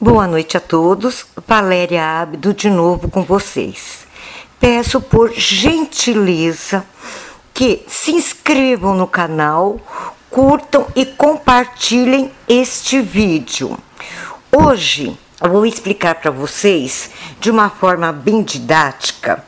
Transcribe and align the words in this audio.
Boa 0.00 0.28
noite 0.28 0.56
a 0.56 0.60
todos. 0.60 1.26
Valéria 1.44 2.20
Abdo 2.20 2.54
de 2.54 2.70
novo 2.70 3.10
com 3.10 3.24
vocês. 3.24 4.06
Peço 4.60 5.00
por 5.00 5.32
gentileza 5.32 6.84
que 7.52 7.84
se 7.88 8.12
inscrevam 8.12 8.94
no 8.94 9.08
canal, 9.08 9.80
curtam 10.30 10.86
e 10.94 11.04
compartilhem 11.04 12.30
este 12.46 13.00
vídeo. 13.00 13.76
Hoje 14.52 15.18
eu 15.42 15.50
vou 15.50 15.66
explicar 15.66 16.14
para 16.14 16.30
vocês 16.30 17.10
de 17.40 17.50
uma 17.50 17.68
forma 17.68 18.12
bem 18.12 18.44
didática 18.44 19.44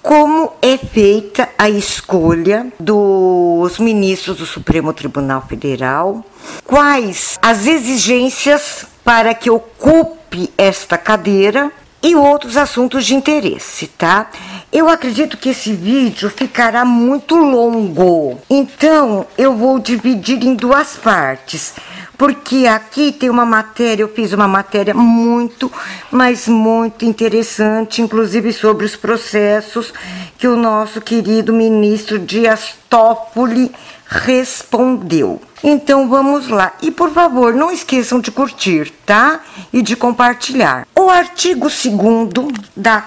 como 0.00 0.52
é 0.62 0.78
feita 0.78 1.46
a 1.58 1.68
escolha 1.68 2.72
dos 2.80 3.78
ministros 3.78 4.38
do 4.38 4.46
Supremo 4.46 4.94
Tribunal 4.94 5.44
Federal, 5.46 6.24
quais 6.64 7.38
as 7.42 7.66
exigências 7.66 8.86
para 9.08 9.32
que 9.32 9.48
ocupe 9.48 10.52
esta 10.58 10.98
cadeira 10.98 11.72
e 12.02 12.14
outros 12.14 12.58
assuntos 12.58 13.06
de 13.06 13.14
interesse, 13.14 13.86
tá? 13.86 14.28
Eu 14.70 14.86
acredito 14.86 15.38
que 15.38 15.48
esse 15.48 15.72
vídeo 15.72 16.28
ficará 16.28 16.84
muito 16.84 17.34
longo, 17.34 18.38
então 18.50 19.26
eu 19.38 19.56
vou 19.56 19.78
dividir 19.78 20.44
em 20.44 20.54
duas 20.54 20.96
partes 20.96 21.72
porque 22.18 22.66
aqui 22.66 23.12
tem 23.12 23.30
uma 23.30 23.46
matéria, 23.46 24.02
eu 24.02 24.08
fiz 24.08 24.32
uma 24.32 24.48
matéria 24.48 24.92
muito, 24.92 25.70
mas 26.10 26.48
muito 26.48 27.04
interessante, 27.04 28.02
inclusive 28.02 28.52
sobre 28.52 28.84
os 28.84 28.96
processos 28.96 29.94
que 30.36 30.48
o 30.48 30.56
nosso 30.56 31.00
querido 31.00 31.52
ministro 31.52 32.18
Dias 32.18 32.74
Toffoli 32.90 33.70
respondeu. 34.04 35.40
Então 35.62 36.08
vamos 36.08 36.48
lá. 36.48 36.72
E 36.82 36.90
por 36.90 37.12
favor, 37.12 37.54
não 37.54 37.70
esqueçam 37.70 38.18
de 38.18 38.32
curtir, 38.32 38.92
tá? 39.06 39.40
E 39.72 39.80
de 39.80 39.94
compartilhar. 39.94 40.88
O 40.98 41.08
artigo 41.08 41.68
2 41.68 42.52
da 42.76 43.06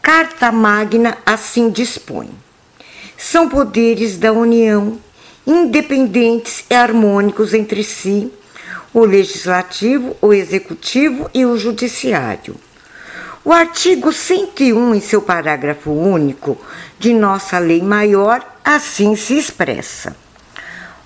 Carta 0.00 0.52
Magna 0.52 1.18
assim 1.26 1.68
dispõe: 1.68 2.30
são 3.18 3.48
poderes 3.48 4.18
da 4.18 4.32
União 4.32 5.00
independentes 5.44 6.64
e 6.70 6.74
harmônicos 6.74 7.52
entre 7.52 7.82
si 7.82 8.30
o 8.92 9.04
legislativo, 9.04 10.16
o 10.20 10.32
executivo 10.32 11.30
e 11.32 11.46
o 11.46 11.56
judiciário. 11.56 12.56
O 13.44 13.52
artigo 13.52 14.12
101, 14.12 14.94
em 14.94 15.00
seu 15.00 15.20
parágrafo 15.20 15.90
único, 15.90 16.56
de 16.98 17.12
nossa 17.12 17.58
lei 17.58 17.82
maior, 17.82 18.44
assim 18.64 19.16
se 19.16 19.36
expressa. 19.36 20.14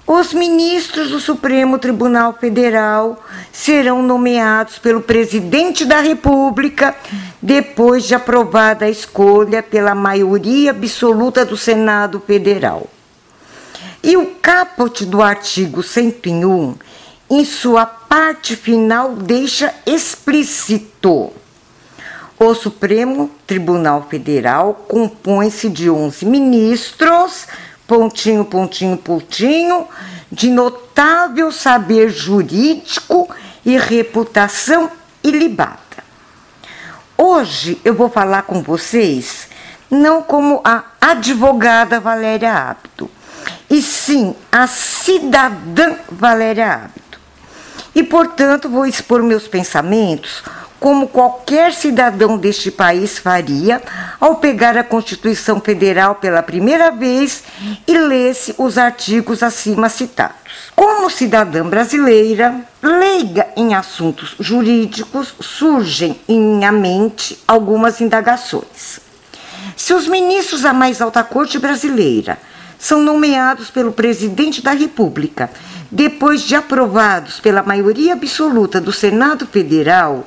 Os 0.07 0.33
ministros 0.33 1.11
do 1.11 1.19
Supremo 1.19 1.79
Tribunal 1.79 2.33
Federal 2.35 3.25
serão 3.51 4.03
nomeados 4.03 4.79
pelo 4.79 5.01
presidente 5.01 5.85
da 5.85 6.01
República 6.01 6.95
depois 7.43 8.05
de 8.05 8.15
aprovada 8.15 8.85
a 8.85 8.91
escolha 8.91 9.63
pela 9.65 9.97
maioria 9.97 10.71
absoluta 10.71 11.45
do 11.45 11.57
Senado 11.57 12.23
Federal. 12.25 12.87
E 14.01 14.17
o 14.17 14.27
caput 14.41 15.05
do 15.07 15.21
artigo 15.21 15.83
101 15.83 16.77
em 17.29 17.45
sua 17.45 17.85
parte 17.85 18.55
final, 18.55 19.15
deixa 19.15 19.75
explícito. 19.85 21.33
O 22.39 22.55
Supremo 22.55 23.31
Tribunal 23.47 24.07
Federal 24.09 24.75
compõe-se 24.87 25.69
de 25.69 25.91
11 25.91 26.25
ministros, 26.27 27.47
pontinho, 27.87 28.45
pontinho, 28.45 28.97
pontinho, 28.97 29.89
de 30.31 30.51
notável 30.51 31.51
saber 31.51 32.11
jurídico 32.11 33.29
e 33.65 33.77
reputação 33.79 34.91
ilibada. 35.25 35.79
Hoje 37.17 37.81
eu 37.85 37.95
vou 37.95 38.11
falar 38.11 38.43
com 38.43 38.63
vocês 38.63 39.49
não 39.91 40.23
como 40.23 40.61
a 40.63 40.85
advogada 41.01 41.99
Valéria 41.99 42.53
Abdo, 42.53 43.11
e 43.71 43.81
sim 43.81 44.35
a 44.53 44.67
cidadã 44.67 45.95
Valéria 46.11 46.75
Abdo 46.75 47.06
e, 47.97 48.03
portanto, 48.03 48.69
vou 48.69 48.85
expor 48.85 49.23
meus 49.23 49.49
pensamentos 49.49 50.43
como 50.79 51.09
qualquer 51.09 51.73
cidadão 51.73 52.37
deste 52.37 52.71
país 52.71 53.19
faria 53.19 53.81
ao 54.21 54.37
pegar 54.37 54.77
a 54.77 54.85
Constituição 54.85 55.59
Federal 55.59 56.17
pela 56.17 56.43
primeira 56.43 56.91
vez 56.91 57.43
e 57.87 57.97
lesse 57.97 58.55
os 58.59 58.77
artigos 58.77 59.43
acima 59.43 59.89
citados. 59.89 60.37
Como 60.77 61.09
cidadã 61.09 61.67
brasileira, 61.67 62.61
leiga 62.83 63.49
em 63.57 63.75
assuntos 63.75 64.37
jurídicos, 64.39 65.35
surgem 65.41 66.21
em 66.29 66.39
minha 66.39 66.71
mente 66.71 67.43
algumas 67.49 68.03
indagações. 68.03 69.01
Se 69.75 69.95
os 69.95 70.07
ministros 70.07 70.61
da 70.61 70.75
mais 70.75 71.01
alta 71.01 71.25
corte 71.25 71.59
brasileira 71.59 72.39
são 72.87 73.03
nomeados 73.03 73.69
pelo 73.69 73.91
presidente 73.91 74.63
da 74.63 74.71
República 74.71 75.51
depois 75.91 76.43
de 76.43 76.55
aprovados 76.55 77.41
pela 77.41 77.61
maioria 77.61 78.13
absoluta 78.13 78.81
do 78.81 78.93
Senado 78.93 79.45
Federal, 79.45 80.25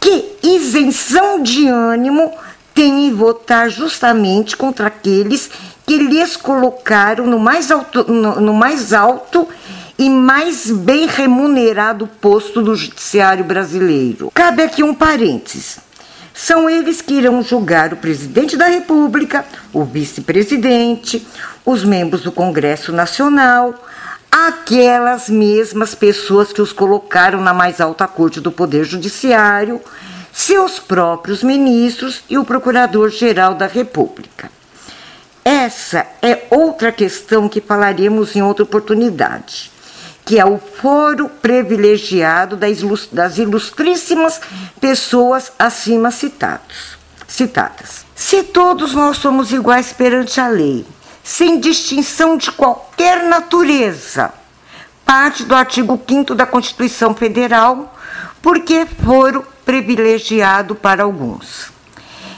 que 0.00 0.36
isenção 0.42 1.40
de 1.40 1.68
ânimo 1.68 2.32
tem 2.74 3.06
em 3.06 3.14
votar 3.14 3.70
justamente 3.70 4.56
contra 4.56 4.88
aqueles 4.88 5.48
que 5.86 5.96
lhes 5.96 6.36
colocaram 6.36 7.28
no 7.28 7.38
mais 7.38 7.70
alto, 7.70 8.12
no, 8.12 8.40
no 8.40 8.54
mais 8.54 8.92
alto 8.92 9.46
e 9.96 10.10
mais 10.10 10.68
bem 10.72 11.06
remunerado 11.06 12.08
posto 12.20 12.60
do 12.60 12.74
judiciário 12.74 13.44
brasileiro. 13.44 14.32
Cabe 14.34 14.64
aqui 14.64 14.82
um 14.82 14.94
parênteses. 14.94 15.83
São 16.36 16.68
eles 16.68 17.00
que 17.00 17.14
irão 17.14 17.40
julgar 17.44 17.92
o 17.92 17.96
presidente 17.96 18.56
da 18.56 18.66
República, 18.66 19.44
o 19.72 19.84
vice-presidente, 19.84 21.24
os 21.64 21.84
membros 21.84 22.22
do 22.22 22.32
Congresso 22.32 22.92
Nacional, 22.92 23.72
aquelas 24.30 25.28
mesmas 25.28 25.94
pessoas 25.94 26.52
que 26.52 26.60
os 26.60 26.72
colocaram 26.72 27.40
na 27.40 27.54
mais 27.54 27.80
alta 27.80 28.08
corte 28.08 28.40
do 28.40 28.50
Poder 28.50 28.82
Judiciário, 28.82 29.80
seus 30.32 30.80
próprios 30.80 31.44
ministros 31.44 32.24
e 32.28 32.36
o 32.36 32.44
Procurador-Geral 32.44 33.54
da 33.54 33.68
República. 33.68 34.50
Essa 35.44 36.04
é 36.20 36.48
outra 36.50 36.90
questão 36.90 37.48
que 37.48 37.60
falaremos 37.60 38.34
em 38.34 38.42
outra 38.42 38.64
oportunidade, 38.64 39.70
que 40.24 40.38
é 40.38 40.44
o 40.44 40.58
foro 40.58 41.28
privilegiado 41.28 42.56
das 42.56 43.38
ilustríssimas 43.38 44.40
pessoas 44.80 45.52
acima 45.58 46.10
citados, 46.10 46.96
citadas. 47.28 48.06
Se 48.14 48.42
todos 48.42 48.94
nós 48.94 49.18
somos 49.18 49.52
iguais 49.52 49.92
perante 49.92 50.40
a 50.40 50.48
lei, 50.48 50.86
sem 51.22 51.58
distinção 51.58 52.36
de 52.36 52.52
qualquer 52.52 53.24
natureza. 53.24 54.32
Parte 55.04 55.44
do 55.44 55.54
artigo 55.54 56.00
5 56.06 56.34
da 56.34 56.46
Constituição 56.46 57.14
Federal, 57.14 57.94
porque 58.40 58.86
foram 59.04 59.44
privilegiado 59.64 60.74
para 60.74 61.02
alguns. 61.02 61.72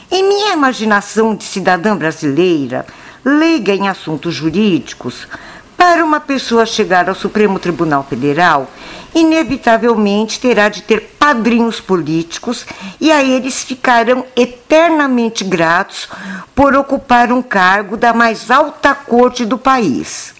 Em 0.09 0.23
minha 0.23 0.53
imaginação 0.53 1.35
de 1.35 1.43
cidadã 1.43 1.95
brasileira, 1.95 2.85
leiga 3.23 3.73
em 3.73 3.89
assuntos 3.89 4.33
jurídicos, 4.33 5.27
para 5.77 6.03
uma 6.03 6.19
pessoa 6.19 6.65
chegar 6.65 7.07
ao 7.07 7.13
Supremo 7.13 7.59
Tribunal 7.59 8.03
Federal, 8.09 8.67
inevitavelmente 9.13 10.39
terá 10.39 10.67
de 10.67 10.81
ter 10.81 11.15
padrinhos 11.19 11.79
políticos 11.79 12.65
e 12.99 13.11
a 13.11 13.23
eles 13.23 13.63
ficarão 13.63 14.25
eternamente 14.35 15.43
gratos 15.43 16.09
por 16.55 16.75
ocupar 16.75 17.31
um 17.31 17.43
cargo 17.43 17.95
da 17.95 18.11
mais 18.11 18.49
alta 18.49 18.95
corte 18.95 19.45
do 19.45 19.57
país. 19.57 20.33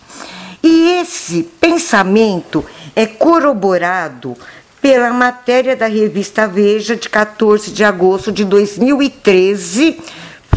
E 0.64 1.00
esse 1.00 1.44
pensamento 1.62 2.66
é 2.96 3.06
corroborado 3.06 4.36
pela 4.82 5.12
matéria 5.12 5.76
da 5.76 5.88
revista 5.88 6.48
Veja 6.48 6.96
de 6.96 7.10
14 7.10 7.72
de 7.72 7.84
agosto 7.84 8.32
de 8.32 8.44
2013 8.44 10.00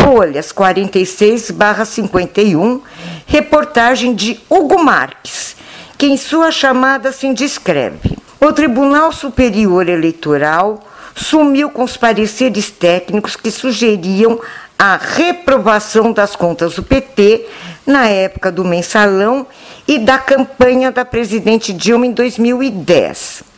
folhas 0.03 0.53
46/51, 0.53 2.81
reportagem 3.27 4.15
de 4.15 4.41
Hugo 4.49 4.83
Marques, 4.83 5.55
que 5.99 6.07
em 6.07 6.17
sua 6.17 6.51
chamada 6.51 7.13
se 7.13 7.31
descreve: 7.35 8.17
O 8.41 8.51
Tribunal 8.53 9.13
Superior 9.13 9.87
Eleitoral 9.89 10.81
sumiu 11.15 11.71
com 11.71 11.85
os 11.85 11.97
pareceres 11.97 12.71
técnicos 12.71 13.37
que 13.37 13.51
sugeriam 13.51 14.41
a 14.79 14.97
reprovação 14.97 16.13
das 16.13 16.35
contas 16.35 16.77
do 16.77 16.83
PT 16.83 17.47
na 17.87 18.09
época 18.09 18.51
do 18.51 18.65
mensalão 18.65 19.47
e 19.87 19.99
da 19.99 20.19
campanha 20.19 20.91
da 20.91 21.05
presidente 21.05 21.71
Dilma 21.73 22.07
em 22.07 22.13
2010. 22.13 23.50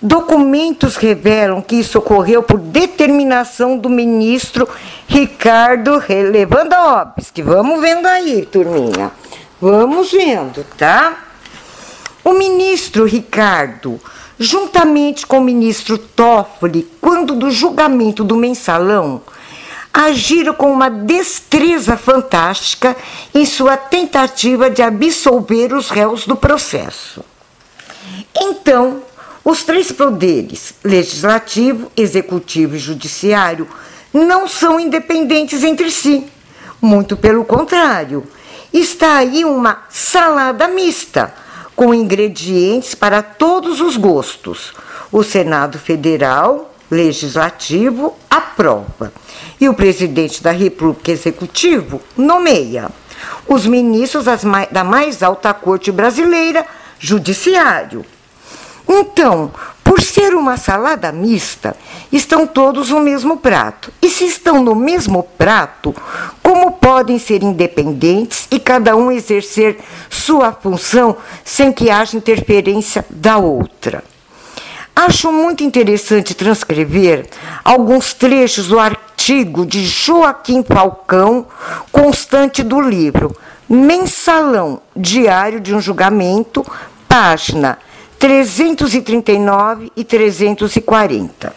Documentos 0.00 0.96
revelam 0.96 1.62
que 1.62 1.76
isso 1.76 1.98
ocorreu 1.98 2.42
por 2.42 2.58
determinação 2.58 3.78
do 3.78 3.88
ministro 3.88 4.68
Ricardo 5.06 6.02
Lewandowski. 6.08 7.42
Vamos 7.42 7.80
vendo 7.80 8.06
aí, 8.06 8.44
turminha. 8.44 9.10
Vamos 9.60 10.12
vendo, 10.12 10.64
tá? 10.76 11.24
O 12.22 12.32
ministro 12.32 13.04
Ricardo 13.04 13.98
juntamente 14.38 15.26
com 15.26 15.38
o 15.38 15.44
ministro 15.44 15.96
Toffoli, 15.96 16.86
quando 17.00 17.34
do 17.34 17.50
julgamento 17.50 18.22
do 18.22 18.36
mensalão, 18.36 19.22
agiram 19.92 20.52
com 20.52 20.70
uma 20.70 20.90
destreza 20.90 21.96
fantástica 21.96 22.94
em 23.34 23.46
sua 23.46 23.76
tentativa 23.76 24.68
de 24.68 24.82
absolver 24.82 25.72
os 25.72 25.88
réus 25.88 26.26
do 26.26 26.36
processo. 26.36 27.24
Então, 28.34 29.02
os 29.48 29.62
três 29.62 29.92
poderes, 29.92 30.74
legislativo, 30.82 31.88
executivo 31.96 32.74
e 32.74 32.80
judiciário, 32.80 33.68
não 34.12 34.48
são 34.48 34.80
independentes 34.80 35.62
entre 35.62 35.88
si. 35.88 36.26
Muito 36.82 37.16
pelo 37.16 37.44
contrário, 37.44 38.26
está 38.72 39.18
aí 39.18 39.44
uma 39.44 39.84
salada 39.88 40.66
mista, 40.66 41.32
com 41.76 41.94
ingredientes 41.94 42.96
para 42.96 43.22
todos 43.22 43.80
os 43.80 43.96
gostos. 43.96 44.74
O 45.12 45.22
Senado 45.22 45.78
Federal, 45.78 46.74
Legislativo, 46.90 48.16
aprova 48.28 49.12
e 49.60 49.68
o 49.68 49.74
presidente 49.74 50.42
da 50.42 50.50
República 50.50 51.12
Executivo 51.12 52.02
nomeia 52.16 52.90
os 53.46 53.64
ministros 53.64 54.24
da 54.72 54.82
mais 54.82 55.22
alta 55.22 55.54
corte 55.54 55.92
brasileira, 55.92 56.66
Judiciário. 56.98 58.04
Então, 58.88 59.50
por 59.82 60.00
ser 60.00 60.34
uma 60.34 60.56
salada 60.56 61.12
mista, 61.12 61.76
estão 62.10 62.46
todos 62.46 62.90
no 62.90 63.00
mesmo 63.00 63.36
prato. 63.36 63.92
E 64.02 64.08
se 64.08 64.24
estão 64.24 64.62
no 64.62 64.74
mesmo 64.74 65.22
prato, 65.22 65.94
como 66.42 66.72
podem 66.72 67.18
ser 67.18 67.42
independentes 67.42 68.46
e 68.50 68.58
cada 68.58 68.96
um 68.96 69.12
exercer 69.12 69.78
sua 70.10 70.52
função 70.52 71.16
sem 71.44 71.72
que 71.72 71.90
haja 71.90 72.16
interferência 72.16 73.04
da 73.08 73.38
outra? 73.38 74.02
Acho 74.94 75.30
muito 75.30 75.62
interessante 75.62 76.34
transcrever 76.34 77.28
alguns 77.62 78.14
trechos 78.14 78.68
do 78.68 78.80
artigo 78.80 79.66
de 79.66 79.84
Joaquim 79.84 80.64
Falcão, 80.64 81.46
constante 81.92 82.62
do 82.62 82.80
livro 82.80 83.36
Mensalão 83.68 84.80
Diário 84.96 85.60
de 85.60 85.74
um 85.74 85.80
Julgamento, 85.80 86.64
página 87.06 87.78
339 88.18 89.92
e 89.96 90.04
340. 90.04 91.52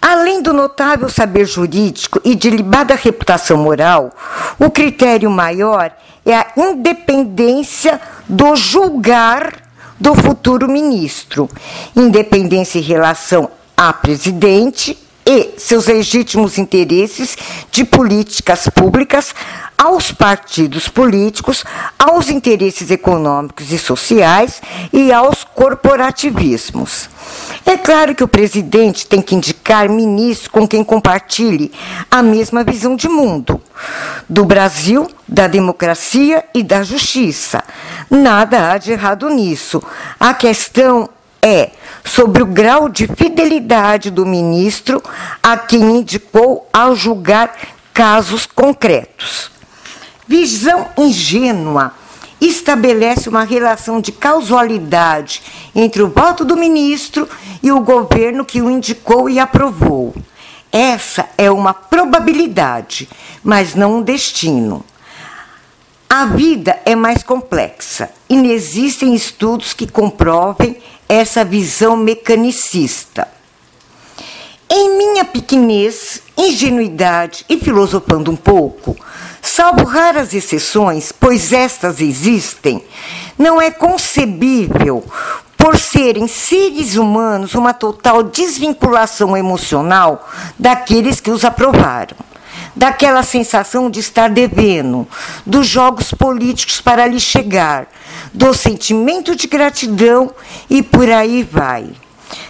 Além 0.00 0.42
do 0.42 0.52
notável 0.52 1.08
saber 1.08 1.44
jurídico 1.44 2.20
e 2.24 2.34
de 2.34 2.50
libada 2.50 2.94
reputação 2.94 3.56
moral, 3.56 4.10
o 4.58 4.70
critério 4.70 5.30
maior 5.30 5.92
é 6.26 6.34
a 6.34 6.46
independência 6.56 8.00
do 8.28 8.56
julgar 8.56 9.62
do 9.98 10.14
futuro 10.14 10.68
ministro, 10.68 11.48
independência 11.94 12.78
em 12.78 12.82
relação 12.82 13.48
a 13.76 13.92
presidente 13.92 14.98
e 15.24 15.54
seus 15.56 15.86
legítimos 15.86 16.58
interesses 16.58 17.36
de 17.70 17.84
políticas 17.84 18.68
públicas 18.68 19.34
aos 19.82 20.12
partidos 20.12 20.88
políticos, 20.88 21.64
aos 21.98 22.28
interesses 22.28 22.90
econômicos 22.90 23.72
e 23.72 23.78
sociais 23.78 24.62
e 24.92 25.12
aos 25.12 25.42
corporativismos. 25.42 27.08
É 27.66 27.76
claro 27.76 28.14
que 28.14 28.22
o 28.22 28.28
presidente 28.28 29.06
tem 29.06 29.20
que 29.20 29.34
indicar 29.34 29.88
ministro 29.88 30.50
com 30.50 30.68
quem 30.68 30.84
compartilhe 30.84 31.72
a 32.10 32.22
mesma 32.22 32.62
visão 32.62 32.94
de 32.94 33.08
mundo, 33.08 33.60
do 34.28 34.44
Brasil, 34.44 35.10
da 35.26 35.48
democracia 35.48 36.44
e 36.54 36.62
da 36.62 36.82
justiça. 36.82 37.64
Nada 38.08 38.70
há 38.70 38.78
de 38.78 38.92
errado 38.92 39.28
nisso. 39.30 39.82
A 40.20 40.32
questão 40.32 41.08
é 41.40 41.70
sobre 42.04 42.42
o 42.42 42.46
grau 42.46 42.88
de 42.88 43.06
fidelidade 43.06 44.10
do 44.10 44.26
ministro 44.26 45.02
a 45.42 45.56
quem 45.56 45.98
indicou 45.98 46.68
ao 46.72 46.94
julgar 46.94 47.54
casos 47.92 48.46
concretos. 48.46 49.50
Visão 50.26 50.88
ingênua 50.96 51.94
estabelece 52.40 53.28
uma 53.28 53.44
relação 53.44 54.00
de 54.00 54.10
causalidade 54.10 55.42
entre 55.74 56.02
o 56.02 56.08
voto 56.08 56.44
do 56.44 56.56
ministro 56.56 57.28
e 57.62 57.70
o 57.70 57.80
governo 57.80 58.44
que 58.44 58.60
o 58.60 58.70
indicou 58.70 59.30
e 59.30 59.38
aprovou. 59.38 60.14
Essa 60.70 61.28
é 61.36 61.50
uma 61.50 61.74
probabilidade, 61.74 63.08
mas 63.44 63.74
não 63.74 63.98
um 63.98 64.02
destino. 64.02 64.84
A 66.08 66.26
vida 66.26 66.78
é 66.84 66.96
mais 66.96 67.22
complexa 67.22 68.10
e 68.28 68.36
não 68.36 68.46
existem 68.46 69.14
estudos 69.14 69.72
que 69.72 69.86
comprovem 69.86 70.76
essa 71.12 71.44
visão 71.44 71.94
mecanicista. 71.94 73.28
Em 74.70 74.96
minha 74.96 75.26
pequenez, 75.26 76.22
ingenuidade 76.38 77.44
e 77.50 77.58
filosofando 77.58 78.30
um 78.30 78.36
pouco, 78.36 78.96
salvo 79.42 79.84
raras 79.84 80.32
exceções, 80.32 81.12
pois 81.12 81.52
estas 81.52 82.00
existem, 82.00 82.82
não 83.38 83.60
é 83.60 83.70
concebível, 83.70 85.04
por 85.58 85.78
serem 85.78 86.26
seres 86.26 86.96
humanos, 86.96 87.54
uma 87.54 87.74
total 87.74 88.22
desvinculação 88.22 89.36
emocional 89.36 90.26
daqueles 90.58 91.20
que 91.20 91.30
os 91.30 91.44
aprovaram 91.44 92.31
daquela 92.74 93.22
sensação 93.22 93.90
de 93.90 94.00
estar 94.00 94.30
devendo, 94.30 95.06
dos 95.44 95.66
jogos 95.66 96.12
políticos 96.12 96.80
para 96.80 97.06
lhe 97.06 97.20
chegar, 97.20 97.86
do 98.32 98.52
sentimento 98.54 99.36
de 99.36 99.46
gratidão 99.46 100.30
e 100.68 100.82
por 100.82 101.08
aí 101.10 101.42
vai. 101.42 101.86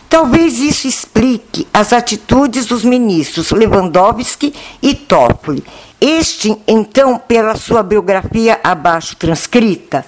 Talvez 0.08 0.58
isso 0.58 0.86
explique 0.86 1.66
as 1.72 1.92
atitudes 1.92 2.66
dos 2.66 2.84
ministros 2.84 3.50
Lewandowski 3.50 4.54
e 4.82 4.94
Toffoli. 4.94 5.64
Este, 5.98 6.54
então, 6.66 7.18
pela 7.18 7.56
sua 7.56 7.82
biografia 7.82 8.60
abaixo 8.62 9.16
transcrita, 9.16 10.04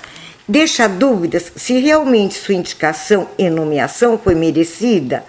deixa 0.46 0.88
dúvidas 0.88 1.52
se 1.56 1.78
realmente 1.80 2.34
sua 2.34 2.54
indicação 2.54 3.28
e 3.38 3.48
nomeação 3.48 4.18
foi 4.22 4.34
merecida, 4.34 5.24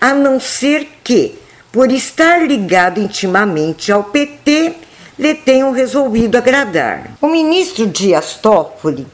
a 0.00 0.14
não 0.14 0.40
ser 0.40 0.88
que 1.04 1.38
por 1.76 1.92
estar 1.92 2.48
ligado 2.48 2.98
intimamente 2.98 3.92
ao 3.92 4.04
PT, 4.04 4.72
lhe 5.18 5.34
tenham 5.34 5.72
resolvido 5.72 6.38
agradar. 6.38 7.10
O 7.20 7.28
ministro 7.28 7.86
Dias 7.86 8.36
Toffoli 8.36 9.06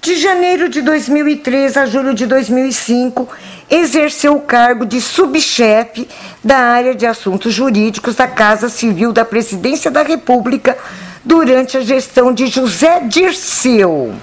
De 0.00 0.14
janeiro 0.14 0.68
de 0.68 0.80
2003 0.80 1.76
a 1.76 1.86
julho 1.86 2.14
de 2.14 2.24
2005, 2.24 3.28
exerceu 3.68 4.36
o 4.36 4.42
cargo 4.42 4.86
de 4.86 5.00
subchefe 5.00 6.08
da 6.42 6.56
área 6.56 6.94
de 6.94 7.04
assuntos 7.04 7.52
jurídicos 7.52 8.14
da 8.14 8.28
Casa 8.28 8.68
Civil 8.68 9.12
da 9.12 9.24
Presidência 9.24 9.90
da 9.90 10.04
República 10.04 10.78
durante 11.24 11.76
a 11.76 11.80
gestão 11.80 12.32
de 12.32 12.46
José 12.46 13.00
Dirceu. 13.00 14.14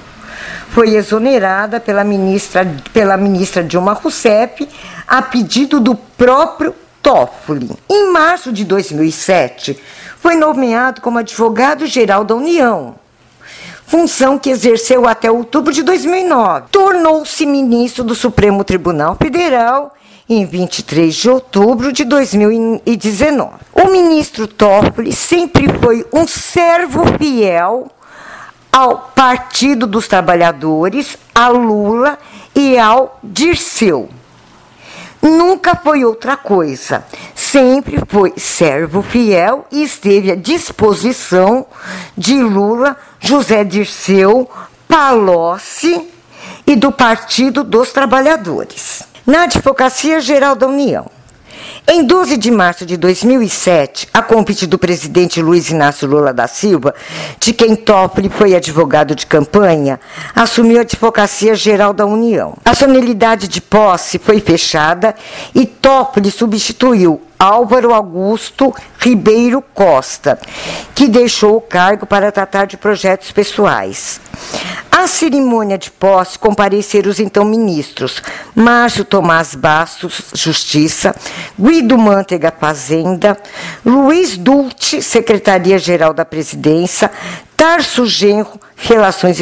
Foi 0.70 0.96
exonerada 0.96 1.82
pela 1.82 2.06
ministra, 2.06 2.66
pela 2.94 3.18
ministra 3.18 3.62
Dilma 3.62 3.92
Rousseff 3.92 4.66
a 5.06 5.22
pedido 5.22 5.82
do 5.82 5.94
próprio 5.94 6.74
Toffoli. 7.04 7.70
Em 7.90 8.14
março 8.14 8.54
de 8.54 8.64
2007, 8.64 9.78
foi 10.22 10.38
nomeado 10.38 11.02
como 11.02 11.18
advogado-geral 11.18 12.24
da 12.24 12.34
União 12.34 12.96
função 13.86 14.38
que 14.38 14.50
exerceu 14.50 15.08
até 15.08 15.32
outubro 15.32 15.72
de 15.72 15.84
2009. 15.84 16.68
Tornou-se 16.72 17.46
ministro 17.46 18.04
do 18.04 18.16
Supremo 18.16 18.64
Tribunal 18.64 19.16
Federal 19.16 19.94
em 20.28 20.46
23 20.46 21.14
de 21.14 21.30
outubro 21.30 21.94
de 21.94 22.04
2019. 22.04 23.54
O 23.74 23.92
ministro 23.92 24.48
Toffoli 24.48 25.14
sempre 25.14 25.68
foi 25.80 26.06
um 26.12 26.28
servo 26.28 27.04
fiel 27.20 27.92
ao 28.72 29.12
Partido 29.16 29.88
dos 29.88 30.08
Trabalhadores, 30.08 31.18
a 31.34 31.48
Lula 31.48 32.18
e 32.56 32.78
ao 32.78 33.20
Dirceu. 33.24 34.10
Nunca 35.22 35.76
foi 35.76 36.06
outra 36.06 36.38
coisa. 36.38 37.04
Sempre 37.34 38.00
foi 38.08 38.34
servo 38.38 39.02
fiel 39.02 39.66
e 39.72 39.82
esteve 39.82 40.32
à 40.32 40.36
disposição 40.36 41.66
de 42.18 42.36
Lula, 42.44 42.96
José 43.26 43.64
Dirceu, 43.64 44.48
Palocci 44.88 46.08
e 46.68 46.76
do 46.76 46.92
Partido 46.92 47.64
dos 47.64 47.92
Trabalhadores. 47.92 49.02
Na 49.26 49.46
Advocacia 49.46 50.20
Geral 50.20 50.56
da 50.56 50.68
União, 50.68 51.10
em 51.88 52.04
12 52.04 52.38
de 52.38 52.52
março 52.52 52.86
de 52.86 52.96
2007, 52.98 54.10
a 54.14 54.22
convite 54.22 54.68
do 54.68 54.78
presidente 54.78 55.42
Luiz 55.42 55.72
Inácio 55.72 56.08
Lula 56.08 56.32
da 56.32 56.48
Silva, 56.48 56.94
de 57.40 57.52
quem 57.52 57.76
Toffoli 57.76 58.30
foi 58.30 58.54
advogado 58.54 59.16
de 59.16 59.26
campanha, 59.26 60.00
assumiu 60.36 60.78
a 60.78 60.82
Advocacia 60.82 61.56
Geral 61.56 61.94
da 61.94 62.06
União. 62.06 62.56
A 62.64 62.76
solenidade 62.76 63.48
de 63.48 63.60
posse 63.60 64.20
foi 64.20 64.40
fechada 64.40 65.16
e 65.56 65.66
Toffoli 65.66 66.30
substituiu 66.30 67.20
Álvaro 67.40 67.94
Augusto 67.94 68.74
Ribeiro 69.00 69.62
Costa, 69.62 70.40
que 70.94 71.08
deixou 71.08 71.58
o 71.58 71.62
cargo 71.62 72.06
para 72.06 72.32
tratar 72.32 72.66
de 72.66 72.78
projetos 72.78 73.32
pessoais. 73.32 74.20
À 74.92 75.08
cerimônia 75.08 75.78
de 75.78 75.92
posse 75.92 76.40
compareceram 76.40 77.12
os 77.12 77.20
então 77.20 77.44
ministros 77.44 78.24
Márcio 78.56 79.04
Tomás 79.04 79.54
Bastos, 79.54 80.22
Justiça, 80.34 81.14
Guido 81.60 81.98
Mantega, 81.98 82.54
Fazenda, 82.58 83.38
Luiz 83.86 84.38
Dulce, 84.38 85.02
Secretaria-Geral 85.02 86.14
da 86.14 86.24
Presidência, 86.24 87.12
Tarso 87.56 88.06
Genro, 88.06 88.60
Relações 88.76 89.40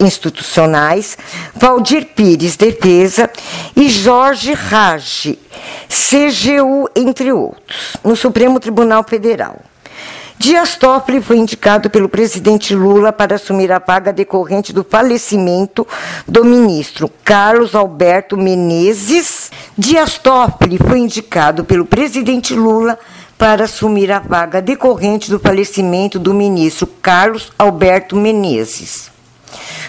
Institucionais, 0.00 1.16
Valdir 1.54 2.08
Pires, 2.14 2.56
Defesa 2.56 3.30
e 3.74 3.88
Jorge 3.88 4.52
Rage, 4.52 5.38
CGU, 5.88 6.88
entre 6.94 7.32
outros, 7.32 7.96
no 8.04 8.14
Supremo 8.14 8.60
Tribunal 8.60 9.02
Federal. 9.02 9.60
Dias 10.36 10.76
Toffoli 10.76 11.22
foi 11.22 11.38
indicado 11.38 11.88
pelo 11.88 12.08
presidente 12.08 12.74
Lula 12.74 13.12
para 13.12 13.36
assumir 13.36 13.72
a 13.72 13.78
vaga 13.78 14.12
decorrente 14.12 14.72
do 14.72 14.84
falecimento 14.84 15.86
do 16.26 16.44
ministro 16.44 17.10
Carlos 17.24 17.74
Alberto 17.74 18.36
Menezes. 18.36 19.50
Dias 19.78 20.18
Toffoli 20.18 20.76
foi 20.76 20.98
indicado 20.98 21.64
pelo 21.64 21.86
presidente 21.86 22.52
Lula 22.52 22.98
para 22.98 23.13
assumir 23.64 24.10
a 24.10 24.18
vaga 24.18 24.62
decorrente 24.62 25.30
do 25.30 25.38
falecimento 25.38 26.18
do 26.18 26.32
ministro 26.32 26.86
Carlos 26.86 27.52
Alberto 27.58 28.16
Menezes 28.16 29.10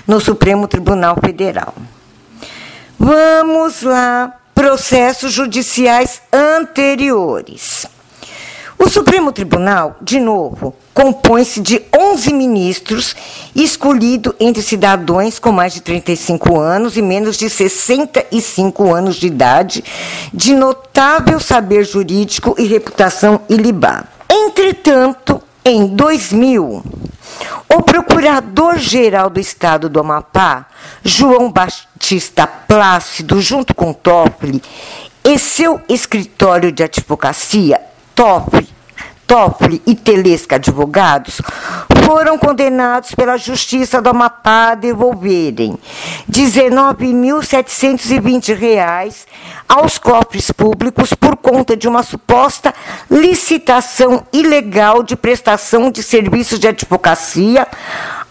no 0.07 0.19
Supremo 0.19 0.67
Tribunal 0.67 1.17
Federal. 1.23 1.73
Vamos 2.97 3.81
lá, 3.81 4.35
processos 4.53 5.33
judiciais 5.33 6.21
anteriores. 6.31 7.85
O 8.77 8.89
Supremo 8.89 9.31
Tribunal, 9.31 9.95
de 10.01 10.19
novo, 10.19 10.75
compõe-se 10.93 11.61
de 11.61 11.81
11 11.97 12.33
ministros, 12.33 13.15
escolhido 13.55 14.35
entre 14.39 14.61
cidadãos 14.61 15.39
com 15.39 15.51
mais 15.51 15.73
de 15.73 15.81
35 15.81 16.59
anos 16.59 16.97
e 16.97 17.01
menos 17.01 17.37
de 17.37 17.49
65 17.49 18.93
anos 18.93 19.15
de 19.15 19.27
idade, 19.27 19.83
de 20.33 20.53
notável 20.53 21.39
saber 21.39 21.85
jurídico 21.85 22.55
e 22.57 22.65
reputação 22.65 23.41
ilibada. 23.49 24.07
Entretanto, 24.29 25.41
em 25.63 25.87
2000, 25.87 26.83
o 27.73 27.81
Procurador-Geral 27.81 29.29
do 29.29 29.39
Estado 29.39 29.89
do 29.89 29.99
Amapá, 29.99 30.67
João 31.03 31.51
Batista 31.51 32.45
Plácido, 32.45 33.41
junto 33.41 33.73
com 33.73 33.93
Toffoli, 33.93 34.61
e 35.23 35.39
seu 35.39 35.81
escritório 35.89 36.71
de 36.71 36.83
advocacia, 36.83 37.81
Toffoli, 38.15 38.67
Toffoli 39.27 39.81
e 39.85 39.93
Telesca 39.93 40.55
Advogados 40.55 41.41
foram 42.05 42.37
condenados 42.37 43.13
pela 43.13 43.35
Justiça 43.35 44.01
do 44.01 44.09
Amapá 44.09 44.71
a 44.71 44.75
devolverem 44.75 45.71
R$ 45.71 45.77
19.720 46.31 49.25
aos 49.67 49.97
cofres 49.97 50.49
públicos 50.51 51.13
por 51.13 51.35
conta 51.35 51.75
de 51.75 51.89
uma 51.89 52.03
suposta 52.03 52.73
licitação 53.11 54.25
ilegal 54.31 55.03
de 55.03 55.17
prestação 55.17 55.91
de 55.91 56.01
serviços 56.01 56.59
de 56.59 56.69
advocacia 56.69 57.67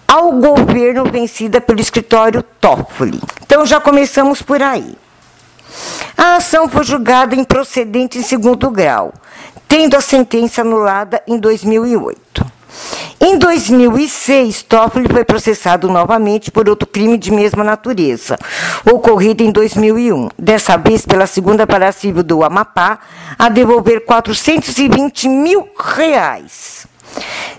ao 0.09 0.33
governo 0.33 1.05
vencida 1.05 1.61
pelo 1.61 1.81
escritório 1.81 2.43
Toffoli. 2.43 3.21
Então 3.43 3.67
já 3.67 3.79
começamos 3.81 4.41
por 4.41 4.63
aí. 4.63 4.97
A 6.17 6.37
ação 6.37 6.69
foi 6.69 6.85
julgada 6.85 7.35
improcedente 7.35 8.19
em 8.19 8.23
segundo 8.23 8.71
grau, 8.71 9.13
tendo 9.77 9.97
a 9.97 10.01
sentença 10.01 10.61
anulada 10.61 11.21
em 11.27 11.37
2008. 11.37 12.47
Em 13.21 13.37
2006, 13.37 14.63
Toffoli 14.63 15.09
foi 15.09 15.25
processado 15.25 15.89
novamente 15.91 16.53
por 16.53 16.69
outro 16.69 16.87
crime 16.87 17.19
de 17.19 17.33
mesma 17.33 17.65
natureza, 17.65 18.39
ocorrido 18.89 19.43
em 19.43 19.51
2001, 19.51 20.29
dessa 20.39 20.77
vez 20.77 21.05
pela 21.05 21.27
segunda 21.27 21.67
vara 21.67 21.91
civil 21.91 22.23
do 22.23 22.45
Amapá, 22.45 23.01
a 23.37 23.49
devolver 23.49 24.05
420 24.05 25.29
mil 25.29 25.69
reais. 25.77 26.87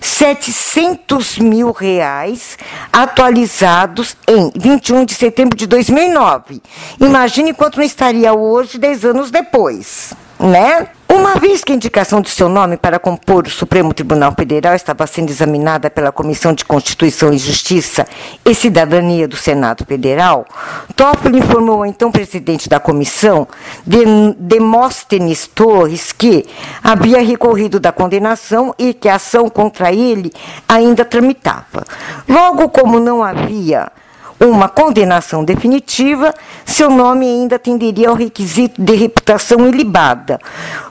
700 0.00 1.38
mil 1.38 1.70
reais 1.70 2.56
atualizados 2.90 4.16
em 4.26 4.50
21 4.56 5.04
de 5.04 5.14
setembro 5.14 5.54
de 5.54 5.66
2009. 5.66 6.62
Imagine 6.98 7.52
quanto 7.52 7.76
não 7.76 7.84
estaria 7.84 8.32
hoje, 8.32 8.78
10 8.78 9.04
anos 9.04 9.30
depois, 9.30 10.14
né? 10.40 10.88
Uma 11.16 11.36
vez 11.36 11.64
que 11.64 11.72
a 11.72 11.74
indicação 11.74 12.20
de 12.20 12.28
seu 12.28 12.46
nome 12.46 12.76
para 12.76 12.98
compor 12.98 13.46
o 13.46 13.50
Supremo 13.50 13.94
Tribunal 13.94 14.34
Federal 14.38 14.74
estava 14.74 15.06
sendo 15.06 15.30
examinada 15.30 15.88
pela 15.88 16.12
Comissão 16.12 16.52
de 16.52 16.62
Constituição 16.62 17.32
e 17.32 17.38
Justiça 17.38 18.06
e 18.44 18.54
Cidadania 18.54 19.26
do 19.26 19.34
Senado 19.34 19.86
Federal, 19.86 20.44
Toffoli 20.94 21.38
informou 21.38 21.76
ao 21.78 21.86
então 21.86 22.12
presidente 22.12 22.68
da 22.68 22.78
comissão, 22.78 23.48
Demóstenes 24.38 25.46
Torres, 25.46 26.12
que 26.12 26.44
havia 26.84 27.22
recorrido 27.22 27.80
da 27.80 27.92
condenação 27.92 28.74
e 28.78 28.92
que 28.92 29.08
a 29.08 29.14
ação 29.14 29.48
contra 29.48 29.90
ele 29.90 30.30
ainda 30.68 31.02
tramitava. 31.02 31.82
Logo, 32.28 32.68
como 32.68 33.00
não 33.00 33.24
havia 33.24 33.90
uma 34.40 34.68
condenação 34.68 35.44
definitiva, 35.44 36.34
seu 36.64 36.90
nome 36.90 37.26
ainda 37.26 37.56
atenderia 37.56 38.08
ao 38.08 38.14
requisito 38.14 38.80
de 38.82 38.94
reputação 38.94 39.66
ilibada, 39.66 40.38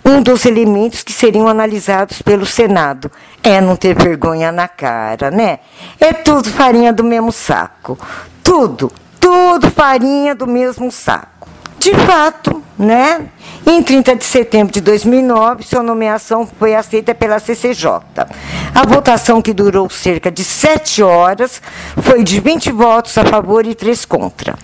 um 0.04 0.22
dos 0.22 0.46
elementos 0.46 1.04
que 1.04 1.14
seriam 1.14 1.48
analisados 1.48 2.22
pelo 2.22 2.46
Senado. 2.46 3.12
É 3.44 3.62
não 3.62 3.76
ter 3.76 3.96
vergonha 3.96 4.52
na 4.52 4.68
cara, 4.68 5.30
né? 5.30 5.60
É 6.00 6.12
tudo 6.12 6.50
farinha 6.50 6.92
do 6.92 7.04
mesmo 7.04 7.32
saco. 7.32 7.98
Tudo, 8.44 8.92
tudo 9.20 9.70
farinha 9.70 10.34
do 10.34 10.48
mesmo 10.48 10.92
saco. 10.92 11.48
De 11.78 11.94
fato, 11.94 12.64
né? 12.78 13.28
Em 13.66 13.82
30 13.82 14.16
de 14.16 14.26
setembro 14.26 14.74
de 14.74 14.82
2009, 14.82 15.64
sua 15.64 15.82
nomeação 15.82 16.48
foi 16.48 16.76
aceita 16.76 17.16
pela 17.16 17.40
CCJ. 17.40 18.02
A 18.74 18.86
votação, 18.86 19.42
que 19.42 19.54
durou 19.54 19.90
cerca 19.90 20.32
de 20.32 20.44
sete 20.44 21.02
horas, 21.02 21.62
foi 22.02 22.24
de 22.24 22.40
20 22.40 22.72
votos 22.72 23.18
a 23.18 23.26
favor 23.26 23.66
e 23.66 23.74
três 23.74 24.06
contra. 24.06 24.56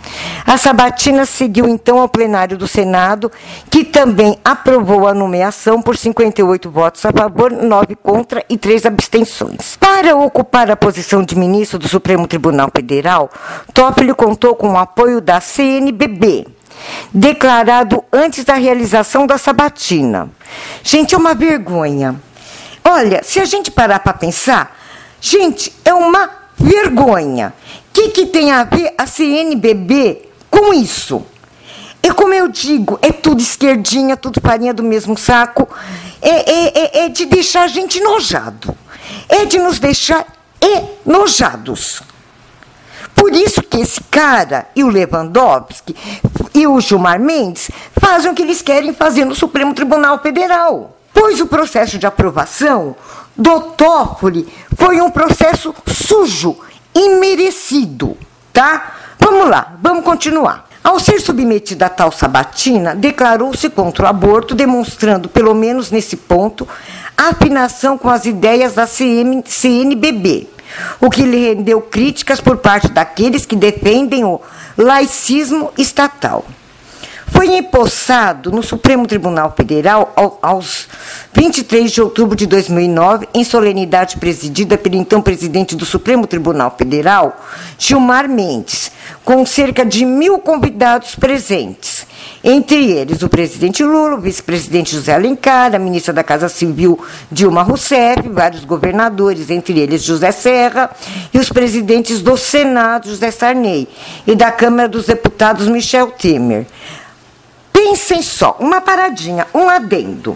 A 0.45 0.57
sabatina 0.57 1.25
seguiu 1.25 1.67
então 1.67 1.99
ao 1.99 2.09
plenário 2.09 2.57
do 2.57 2.67
Senado, 2.67 3.31
que 3.69 3.83
também 3.83 4.37
aprovou 4.43 5.07
a 5.07 5.13
nomeação 5.13 5.81
por 5.81 5.97
58 5.97 6.69
votos 6.69 7.05
a 7.05 7.11
favor, 7.11 7.51
nove 7.51 7.95
contra 7.95 8.43
e 8.49 8.57
três 8.57 8.85
abstenções. 8.85 9.77
Para 9.79 10.15
ocupar 10.15 10.69
a 10.69 10.75
posição 10.75 11.23
de 11.23 11.35
ministro 11.35 11.79
do 11.79 11.87
Supremo 11.87 12.27
Tribunal 12.27 12.69
Federal, 12.75 13.29
Toffoli 13.73 14.13
contou 14.13 14.55
com 14.55 14.73
o 14.73 14.77
apoio 14.77 15.21
da 15.21 15.39
CNBB 15.39 16.60
declarado 17.13 18.03
antes 18.11 18.43
da 18.43 18.55
realização 18.55 19.27
da 19.27 19.37
sabatina. 19.37 20.29
Gente, 20.83 21.15
é 21.15 21.17
uma 21.17 21.33
vergonha. 21.33 22.15
Olha, 22.83 23.21
se 23.23 23.39
a 23.39 23.45
gente 23.45 23.71
parar 23.71 23.99
para 23.99 24.13
pensar, 24.13 24.77
gente, 25.19 25.73
é 25.85 25.93
uma 25.93 26.29
vergonha. 26.57 27.53
O 27.89 27.93
que, 27.93 28.09
que 28.09 28.25
tem 28.27 28.51
a 28.51 28.63
ver 28.63 28.93
a 28.97 29.05
CNBB 29.05 30.29
com 30.49 30.73
isso? 30.73 31.25
E 32.03 32.11
como 32.11 32.33
eu 32.33 32.47
digo, 32.47 32.97
é 33.01 33.11
tudo 33.11 33.41
esquerdinha, 33.41 34.17
tudo 34.17 34.41
farinha 34.41 34.73
do 34.73 34.81
mesmo 34.81 35.15
saco. 35.17 35.67
É, 36.21 36.29
é, 36.29 36.67
é, 36.67 37.05
é 37.05 37.09
de 37.09 37.25
deixar 37.25 37.63
a 37.63 37.67
gente 37.67 37.99
enojado. 37.99 38.75
É 39.29 39.45
de 39.45 39.59
nos 39.59 39.77
deixar 39.79 40.25
enojados. 41.05 42.01
Por 43.15 43.33
isso 43.33 43.61
que 43.61 43.79
esse 43.79 44.01
cara 44.09 44.67
e 44.75 44.83
o 44.83 44.89
Lewandowski 44.89 45.95
e 46.53 46.67
o 46.67 46.79
Gilmar 46.79 47.19
Mendes 47.19 47.69
fazem 47.99 48.31
o 48.31 48.33
que 48.33 48.41
eles 48.41 48.61
querem 48.61 48.93
fazer 48.93 49.25
no 49.25 49.35
Supremo 49.35 49.73
Tribunal 49.73 50.19
Federal. 50.19 50.97
Pois 51.13 51.39
o 51.39 51.47
processo 51.47 51.97
de 51.97 52.05
aprovação 52.05 52.95
do 53.35 53.61
Toffoli 53.61 54.47
foi 54.77 55.01
um 55.01 55.09
processo 55.09 55.73
sujo, 55.87 56.57
imerecido, 56.93 58.17
tá? 58.51 58.95
Vamos 59.19 59.49
lá, 59.49 59.75
vamos 59.81 60.03
continuar. 60.03 60.67
Ao 60.83 60.99
ser 60.99 61.21
submetida 61.21 61.85
a 61.85 61.89
tal 61.89 62.11
sabatina, 62.11 62.95
declarou-se 62.95 63.69
contra 63.69 64.05
o 64.05 64.09
aborto, 64.09 64.55
demonstrando, 64.55 65.29
pelo 65.29 65.53
menos 65.53 65.91
nesse 65.91 66.17
ponto, 66.17 66.67
afinação 67.15 67.99
com 67.99 68.09
as 68.09 68.25
ideias 68.25 68.73
da 68.73 68.87
CM, 68.87 69.43
CNBB, 69.45 70.47
o 70.99 71.09
que 71.09 71.23
lhe 71.23 71.49
rendeu 71.49 71.81
críticas 71.81 72.39
por 72.41 72.57
parte 72.57 72.89
daqueles 72.89 73.45
que 73.45 73.55
defendem 73.55 74.23
o 74.23 74.41
laicismo 74.77 75.71
estatal 75.77 76.45
foi 77.31 77.55
empossado 77.55 78.51
no 78.51 78.61
Supremo 78.61 79.07
Tribunal 79.07 79.53
Federal 79.55 80.13
aos 80.41 80.87
23 81.33 81.89
de 81.89 82.01
outubro 82.01 82.35
de 82.35 82.45
2009, 82.45 83.29
em 83.33 83.43
solenidade 83.43 84.17
presidida 84.17 84.77
pelo 84.77 84.95
então 84.95 85.21
presidente 85.21 85.75
do 85.75 85.85
Supremo 85.85 86.27
Tribunal 86.27 86.75
Federal, 86.77 87.41
Gilmar 87.79 88.27
Mendes, 88.27 88.91
com 89.23 89.45
cerca 89.45 89.85
de 89.85 90.05
mil 90.05 90.39
convidados 90.39 91.15
presentes. 91.15 92.00
Entre 92.43 92.91
eles, 92.91 93.21
o 93.21 93.29
presidente 93.29 93.83
Lula, 93.83 94.15
o 94.15 94.19
vice-presidente 94.19 94.95
José 94.95 95.13
Alencar, 95.13 95.75
a 95.75 95.79
ministra 95.79 96.11
da 96.11 96.23
Casa 96.23 96.49
Civil 96.49 96.99
Dilma 97.31 97.61
Rousseff, 97.61 98.27
vários 98.29 98.65
governadores, 98.65 99.51
entre 99.51 99.79
eles 99.79 100.01
José 100.01 100.31
Serra, 100.31 100.89
e 101.31 101.37
os 101.37 101.49
presidentes 101.49 102.19
do 102.23 102.35
Senado, 102.35 103.09
José 103.09 103.29
Sarney, 103.29 103.87
e 104.25 104.33
da 104.33 104.51
Câmara 104.51 104.89
dos 104.89 105.05
Deputados, 105.05 105.67
Michel 105.67 106.07
Temer. 106.11 106.65
Pensem 107.71 108.23
só, 108.23 108.57
uma 108.59 108.81
paradinha, 108.81 109.45
um 109.53 109.69
adendo. 109.69 110.33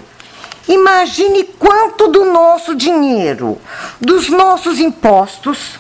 Imagine 0.68 1.44
quanto 1.58 2.08
do 2.08 2.26
nosso 2.26 2.76
dinheiro, 2.76 3.58
dos 4.00 4.30
nossos 4.30 4.80
impostos, 4.80 5.80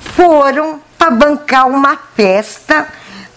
foram 0.00 0.80
para 0.96 1.10
bancar 1.10 1.66
uma 1.66 1.98
festa 2.14 2.88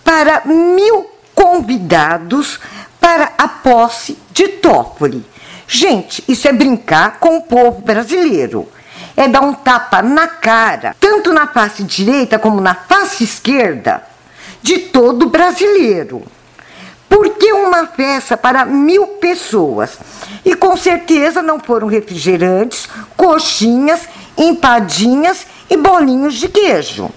para 0.04 0.44
mil 0.46 1.15
convidados 1.36 2.60
para 3.00 3.34
a 3.38 3.48
posse 3.48 4.18
de 4.32 4.48
Toffoli. 4.48 5.24
Gente, 5.68 6.24
isso 6.28 6.48
é 6.48 6.54
brincar 6.54 7.20
com 7.20 7.38
o 7.38 7.42
povo 7.44 7.82
brasileiro. 7.82 8.68
É 9.16 9.28
dar 9.28 9.42
um 9.42 9.54
tapa 9.54 10.02
na 10.02 10.28
cara, 10.28 10.96
tanto 11.00 11.32
na 11.32 11.48
face 11.48 11.84
direita 11.84 12.40
como 12.40 12.60
na 12.60 12.74
face 12.74 13.24
esquerda, 13.24 14.04
de 14.62 14.80
todo 14.80 15.30
brasileiro. 15.30 16.24
Por 17.08 17.30
que 17.30 17.54
uma 17.54 17.88
festa 17.88 18.36
para 18.36 18.66
mil 18.66 19.08
pessoas? 19.08 19.98
E 20.44 20.56
com 20.56 20.76
certeza 20.76 21.42
não 21.42 21.60
foram 21.60 21.88
refrigerantes, 21.88 22.90
coxinhas, 23.16 24.02
empadinhas 24.38 25.46
e 25.70 25.78
bolinhos 25.78 26.34
de 26.36 26.50
queijo. 26.50 27.10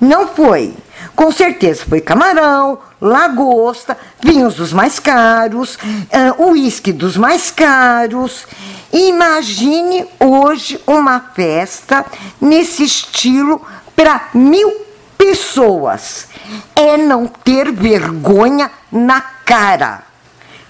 Não 0.00 0.28
foi. 0.28 0.74
Com 1.14 1.30
certeza 1.30 1.84
foi 1.88 2.00
camarão, 2.00 2.78
lagosta, 3.00 3.96
vinhos 4.20 4.56
dos 4.56 4.72
mais 4.72 4.98
caros, 4.98 5.76
uh, 5.76 6.48
uísque 6.48 6.92
dos 6.92 7.16
mais 7.16 7.50
caros. 7.50 8.46
Imagine 8.92 10.06
hoje 10.18 10.80
uma 10.86 11.20
festa 11.20 12.04
nesse 12.40 12.82
estilo 12.82 13.60
para 13.94 14.28
mil 14.34 14.72
pessoas. 15.16 16.28
É 16.74 16.96
não 16.96 17.26
ter 17.26 17.70
vergonha 17.70 18.70
na 18.90 19.20
cara. 19.20 20.02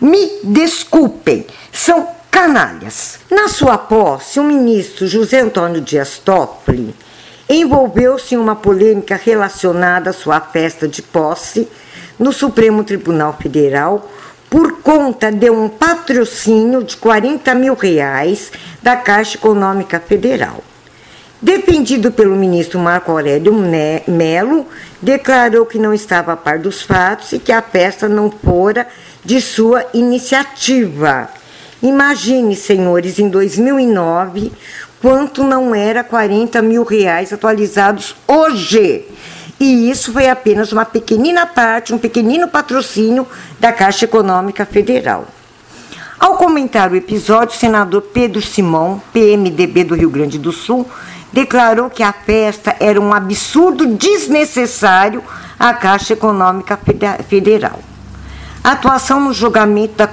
Me 0.01 0.41
desculpem, 0.45 1.47
são 1.73 2.09
canalhas. 2.31 3.19
Na 3.31 3.49
sua 3.49 3.79
posse, 3.79 4.39
o 4.39 4.45
ministro 4.45 5.07
José 5.07 5.41
Antônio 5.41 5.81
Dias 5.81 6.19
Toffoli 6.19 6.95
envolveu-se 7.49 8.35
em 8.35 8.39
uma 8.39 8.57
polêmica 8.57 9.21
relacionada 9.23 10.11
à 10.11 10.13
sua 10.13 10.41
festa 10.41 10.89
de 10.89 11.03
posse 11.03 11.69
no 12.19 12.33
Supremo 12.33 12.85
Tribunal 12.85 13.37
Federal 13.41 14.11
por 14.49 14.81
conta 14.81 15.33
de 15.33 15.51
um 15.51 15.69
patrocínio 15.69 16.85
de 16.85 16.97
40 16.97 17.55
mil 17.55 17.75
reais 17.75 18.53
da 18.83 18.97
Caixa 18.97 19.37
Econômica 19.37 19.99
Federal. 19.99 20.63
Defendido 21.43 22.11
pelo 22.13 22.37
ministro 22.37 22.79
Marco 22.79 23.11
Aurélio 23.11 23.53
Melo, 23.53 24.67
declarou 25.03 25.67
que 25.67 25.79
não 25.79 25.93
estava 25.93 26.33
a 26.33 26.37
par 26.37 26.59
dos 26.59 26.81
fatos 26.83 27.33
e 27.33 27.39
que 27.39 27.53
a 27.53 27.61
festa 27.61 28.09
não 28.09 28.31
fora 28.31 28.87
de 29.23 29.41
sua 29.41 29.85
iniciativa. 29.93 31.29
Imagine, 31.83 32.57
senhores, 32.57 33.19
em 33.19 33.29
2009, 33.29 34.53
quanto 35.05 35.45
não 35.45 35.75
era 35.75 36.03
40 36.03 36.63
mil 36.63 36.83
reais 36.83 37.31
atualizados 37.31 38.17
hoje. 38.27 39.05
E 39.61 39.91
isso 39.91 40.11
foi 40.11 40.31
apenas 40.31 40.73
uma 40.73 40.87
pequenina 40.87 41.45
parte, 41.45 41.93
um 41.93 41.99
pequenino 41.99 42.49
patrocínio 42.49 43.27
da 43.61 43.71
Caixa 43.71 44.07
Econômica 44.07 44.65
Federal. 44.65 45.27
Ao 46.19 46.39
comentar 46.39 46.91
o 46.91 46.97
episódio, 46.97 47.55
o 47.55 47.59
senador 47.59 48.01
Pedro 48.01 48.41
Simão, 48.41 49.03
PMDB 49.13 49.85
do 49.85 49.95
Rio 49.95 50.09
Grande 50.09 50.39
do 50.39 50.53
Sul, 50.53 50.89
declarou 51.31 51.91
que 51.91 52.03
a 52.03 52.11
festa 52.11 52.75
era 52.81 52.99
um 52.99 53.13
absurdo 53.13 53.87
desnecessário 53.87 55.23
à 55.59 55.75
Caixa 55.75 56.15
Econômica 56.15 56.81
Federal. 57.29 57.79
A 58.63 58.73
atuação 58.73 59.21
no 59.21 59.35
julgamento 59.35 59.97
da 59.97 60.09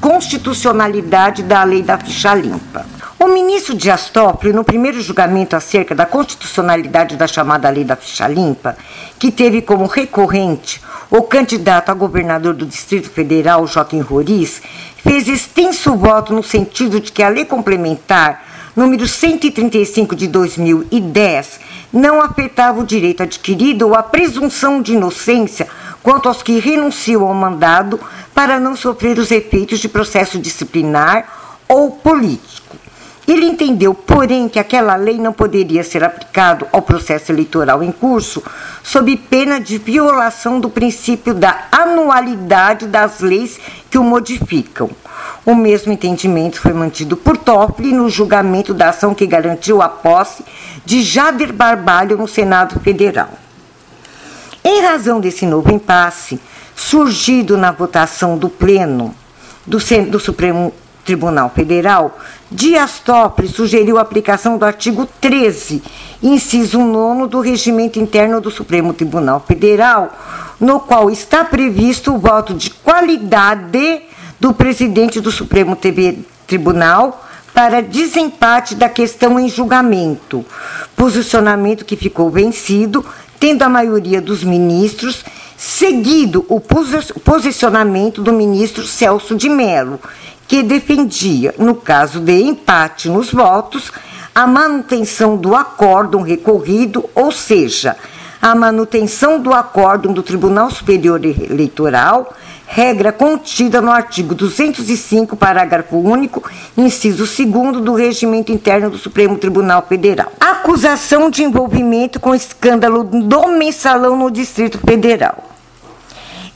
constitucionalidade 0.00 1.42
da 1.42 1.62
lei 1.64 1.82
da 1.82 1.98
ficha 1.98 2.34
limpa. 2.34 2.95
O 3.26 3.28
ministro 3.28 3.74
Dias 3.74 4.08
Toffoli, 4.08 4.52
no 4.52 4.62
primeiro 4.62 5.00
julgamento 5.02 5.56
acerca 5.56 5.96
da 5.96 6.06
constitucionalidade 6.06 7.16
da 7.16 7.26
chamada 7.26 7.68
lei 7.68 7.82
da 7.82 7.96
ficha 7.96 8.28
limpa, 8.28 8.76
que 9.18 9.32
teve 9.32 9.62
como 9.62 9.86
recorrente 9.86 10.80
o 11.10 11.20
candidato 11.22 11.90
a 11.90 11.94
governador 11.94 12.54
do 12.54 12.64
Distrito 12.64 13.10
Federal, 13.10 13.66
Joaquim 13.66 13.98
Roriz, 13.98 14.62
fez 14.98 15.26
extenso 15.26 15.96
voto 15.96 16.32
no 16.32 16.40
sentido 16.40 17.00
de 17.00 17.10
que 17.10 17.20
a 17.20 17.28
lei 17.28 17.44
complementar 17.44 18.44
número 18.76 19.08
135 19.08 20.14
de 20.14 20.28
2010, 20.28 21.58
não 21.92 22.22
afetava 22.22 22.78
o 22.80 22.86
direito 22.86 23.24
adquirido 23.24 23.88
ou 23.88 23.96
a 23.96 24.04
presunção 24.04 24.80
de 24.80 24.92
inocência 24.92 25.66
quanto 26.00 26.28
aos 26.28 26.44
que 26.44 26.60
renunciam 26.60 27.26
ao 27.26 27.34
mandado 27.34 27.98
para 28.32 28.60
não 28.60 28.76
sofrer 28.76 29.18
os 29.18 29.32
efeitos 29.32 29.80
de 29.80 29.88
processo 29.88 30.38
disciplinar 30.38 31.26
ou 31.68 31.90
político. 31.90 32.75
Ele 33.26 33.44
entendeu, 33.44 33.92
porém, 33.92 34.48
que 34.48 34.58
aquela 34.58 34.94
lei 34.94 35.18
não 35.18 35.32
poderia 35.32 35.82
ser 35.82 36.04
aplicada 36.04 36.66
ao 36.70 36.80
processo 36.80 37.32
eleitoral 37.32 37.82
em 37.82 37.90
curso 37.90 38.42
sob 38.84 39.16
pena 39.16 39.58
de 39.58 39.78
violação 39.78 40.60
do 40.60 40.70
princípio 40.70 41.34
da 41.34 41.66
anualidade 41.72 42.86
das 42.86 43.20
leis 43.20 43.58
que 43.90 43.98
o 43.98 44.04
modificam. 44.04 44.90
O 45.44 45.56
mesmo 45.56 45.92
entendimento 45.92 46.60
foi 46.60 46.72
mantido 46.72 47.16
por 47.16 47.36
Toffoli 47.36 47.92
no 47.92 48.08
julgamento 48.08 48.72
da 48.72 48.90
ação 48.90 49.12
que 49.12 49.26
garantiu 49.26 49.82
a 49.82 49.88
posse 49.88 50.44
de 50.84 51.02
Jader 51.02 51.52
Barbalho 51.52 52.16
no 52.16 52.28
Senado 52.28 52.78
Federal. 52.78 53.30
Em 54.64 54.82
razão 54.82 55.20
desse 55.20 55.46
novo 55.46 55.72
impasse, 55.72 56.40
surgido 56.76 57.56
na 57.56 57.72
votação 57.72 58.38
do 58.38 58.48
Pleno 58.48 59.14
do, 59.66 59.78
do 60.10 60.20
Supremo 60.20 60.72
Tribunal 61.06 61.50
Federal, 61.54 62.18
Dias 62.50 62.98
Toffoli 62.98 63.48
sugeriu 63.48 63.96
a 63.96 64.02
aplicação 64.02 64.58
do 64.58 64.64
artigo 64.64 65.06
13, 65.20 65.80
inciso 66.20 66.80
9 66.80 67.28
do 67.28 67.40
Regimento 67.40 68.00
Interno 68.00 68.40
do 68.40 68.50
Supremo 68.50 68.92
Tribunal 68.92 69.42
Federal, 69.46 70.12
no 70.60 70.80
qual 70.80 71.08
está 71.08 71.44
previsto 71.44 72.12
o 72.12 72.18
voto 72.18 72.52
de 72.52 72.70
qualidade 72.70 74.02
do 74.40 74.52
presidente 74.52 75.20
do 75.20 75.30
Supremo 75.30 75.78
Tribunal 76.46 77.24
para 77.54 77.80
desempate 77.80 78.74
da 78.74 78.88
questão 78.88 79.38
em 79.38 79.48
julgamento, 79.48 80.44
posicionamento 80.94 81.84
que 81.84 81.96
ficou 81.96 82.30
vencido, 82.30 83.04
tendo 83.38 83.62
a 83.62 83.68
maioria 83.68 84.20
dos 84.20 84.42
ministros 84.42 85.24
seguido 85.56 86.44
o 86.48 86.60
posicionamento 86.60 88.22
do 88.22 88.32
ministro 88.32 88.86
Celso 88.86 89.34
de 89.34 89.48
Mello, 89.48 89.98
que 90.46 90.62
defendia, 90.62 91.54
no 91.58 91.74
caso 91.74 92.20
de 92.20 92.40
empate 92.40 93.08
nos 93.08 93.32
votos, 93.32 93.92
a 94.34 94.46
manutenção 94.46 95.36
do 95.36 95.54
acórdão 95.54 96.22
recorrido, 96.22 97.08
ou 97.14 97.32
seja, 97.32 97.96
a 98.40 98.54
manutenção 98.54 99.40
do 99.40 99.52
acórdão 99.52 100.12
do 100.12 100.22
Tribunal 100.22 100.70
Superior 100.70 101.24
Eleitoral, 101.24 102.34
regra 102.66 103.12
contida 103.12 103.80
no 103.80 103.90
artigo 103.90 104.34
205, 104.34 105.36
parágrafo 105.36 105.96
único, 105.96 106.42
inciso 106.76 107.24
2 107.24 107.82
do 107.82 107.94
Regimento 107.94 108.52
Interno 108.52 108.90
do 108.90 108.98
Supremo 108.98 109.38
Tribunal 109.38 109.84
Federal. 109.88 110.30
Acusação 110.38 111.30
de 111.30 111.42
envolvimento 111.42 112.20
com 112.20 112.34
escândalo 112.34 113.04
do 113.04 113.48
mensalão 113.48 114.16
no 114.16 114.30
Distrito 114.30 114.78
Federal. 114.78 115.55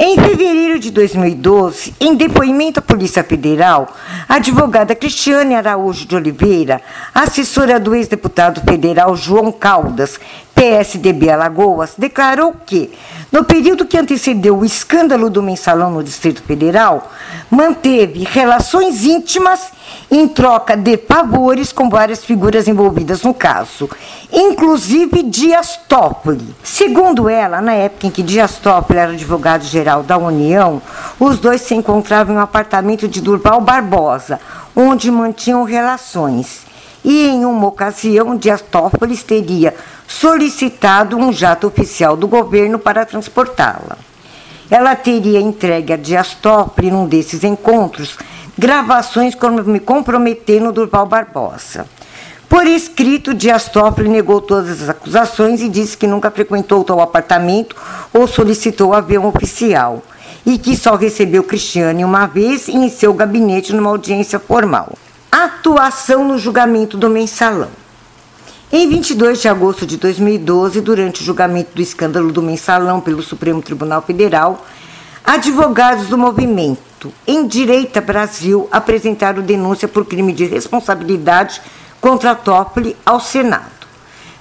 Em 0.03 0.17
fevereiro 0.17 0.79
de 0.79 0.91
2012, 0.91 1.95
em 2.01 2.15
depoimento 2.15 2.79
à 2.79 2.83
Polícia 2.83 3.23
Federal, 3.23 3.95
a 4.27 4.37
advogada 4.37 4.95
Cristiane 4.95 5.55
Araújo 5.55 6.07
de 6.07 6.17
Oliveira, 6.17 6.81
assessora 7.15 7.79
do 7.79 7.95
ex-deputado 7.95 8.63
federal 8.63 9.15
João 9.15 9.53
Caldas, 9.53 10.19
PSDB 10.55 11.29
Alagoas, 11.29 11.93
declarou 11.99 12.55
que, 12.65 12.91
no 13.33 13.45
período 13.45 13.87
que 13.87 13.97
antecedeu 13.97 14.59
o 14.59 14.64
escândalo 14.64 15.31
do 15.31 15.43
mensalão 15.43 15.90
no 15.90 16.03
Distrito 16.03 16.43
Federal, 16.43 17.11
manteve 17.49 18.25
relações 18.25 19.05
íntimas 19.05 19.73
em 20.11 20.27
troca 20.27 20.77
de 20.77 20.97
favores 20.97 21.73
com 21.73 21.88
várias 21.88 22.25
figuras 22.25 22.66
envolvidas 22.66 23.23
no 23.23 23.33
caso, 23.33 23.88
inclusive 24.33 25.23
Dias 25.23 25.79
Toffoli. 25.88 26.55
Segundo 26.64 27.29
ela, 27.29 27.61
na 27.61 27.75
época 27.75 28.09
em 28.09 28.11
que 28.11 28.23
Dias 28.23 28.59
Toffoli 28.59 28.99
era 28.99 29.12
advogado-geral 29.12 30.03
da 30.03 30.19
União, 30.19 30.83
os 31.19 31.38
dois 31.38 31.61
se 31.61 31.75
encontravam 31.75 32.35
em 32.35 32.38
um 32.38 32.43
apartamento 32.43 33.07
de 33.07 33.21
Durval 33.21 33.61
Barbosa, 33.61 34.40
onde 34.75 35.11
mantinham 35.11 35.62
relações 35.62 36.69
e 37.05 37.29
em 37.29 37.45
uma 37.45 37.69
ocasião 37.69 38.37
Dias 38.37 38.61
Toffoli 38.61 39.16
teria 39.16 39.75
solicitado 40.11 41.16
um 41.16 41.33
jato 41.33 41.68
oficial 41.68 42.16
do 42.16 42.27
governo 42.27 42.81
para 42.81 43.07
transportá-la. 43.07 43.96
Ela 44.68 44.96
teria 44.96 45.40
entregue 45.40 45.92
a 45.92 45.96
Dias 45.96 46.35
Toffoli, 46.35 46.90
num 46.90 47.07
desses 47.07 47.44
encontros, 47.44 48.18
gravações 48.59 49.37
como 49.37 49.62
me 49.62 49.79
comprometendo 49.79 50.73
Durval 50.73 51.07
Barbosa. 51.07 51.87
Por 52.49 52.66
escrito, 52.66 53.33
Dias 53.33 53.68
Toffoli 53.68 54.09
negou 54.09 54.40
todas 54.40 54.83
as 54.83 54.88
acusações 54.88 55.62
e 55.62 55.68
disse 55.68 55.96
que 55.96 56.09
nunca 56.09 56.29
frequentou 56.29 56.83
tal 56.83 57.01
apartamento 57.01 57.77
ou 58.12 58.27
solicitou 58.27 58.92
avião 58.92 59.27
oficial 59.27 60.03
e 60.44 60.59
que 60.59 60.77
só 60.77 60.96
recebeu 60.96 61.44
Cristiane 61.44 62.05
uma 62.05 62.27
vez 62.27 62.68
em 62.68 62.88
seu 62.88 63.14
gabinete 63.14 63.73
numa 63.73 63.90
audiência 63.90 64.40
formal 64.40 64.92
atuação 65.31 66.27
no 66.27 66.37
julgamento 66.37 66.96
do 66.96 67.09
mensalão. 67.09 67.70
Em 68.73 68.89
22 68.89 69.41
de 69.41 69.49
agosto 69.49 69.85
de 69.85 69.97
2012, 69.97 70.81
durante 70.81 71.21
o 71.21 71.25
julgamento 71.25 71.75
do 71.75 71.83
escândalo 71.83 72.31
do 72.31 72.41
mensalão 72.41 73.01
pelo 73.01 73.21
Supremo 73.21 73.61
Tribunal 73.61 74.01
Federal, 74.01 74.65
advogados 75.25 76.07
do 76.07 76.17
movimento 76.17 77.13
Em 77.27 77.49
Direita 77.49 78.01
Brasil 78.01 78.69
apresentaram 78.71 79.43
denúncia 79.43 79.89
por 79.89 80.05
crime 80.05 80.33
de 80.33 80.45
responsabilidade 80.45 81.61
contra 82.01 82.37
Toffoli 82.37 82.97
ao 83.05 83.19
Senado. 83.19 83.89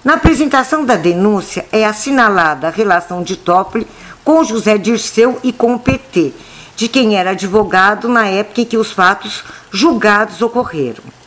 Na 0.03 0.13
apresentação 0.13 0.85
da 0.85 0.95
denúncia 0.95 1.65
é 1.71 1.83
assinalada 1.83 2.67
a 2.67 2.71
relação 2.71 3.23
de 3.23 3.35
Toffoli 3.35 3.87
com 4.23 4.43
José 4.43 4.77
Dirceu 4.77 5.39
e 5.41 5.51
com 5.51 5.73
o 5.73 5.79
PT, 5.79 6.33
de 6.75 6.87
quem 6.87 7.17
era 7.17 7.31
advogado 7.31 8.07
na 8.07 8.27
época 8.27 8.61
em 8.61 8.65
que 8.65 8.77
os 8.77 8.91
fatos 8.91 9.43
julgados 9.71 10.39
ocorreram. 10.43 11.18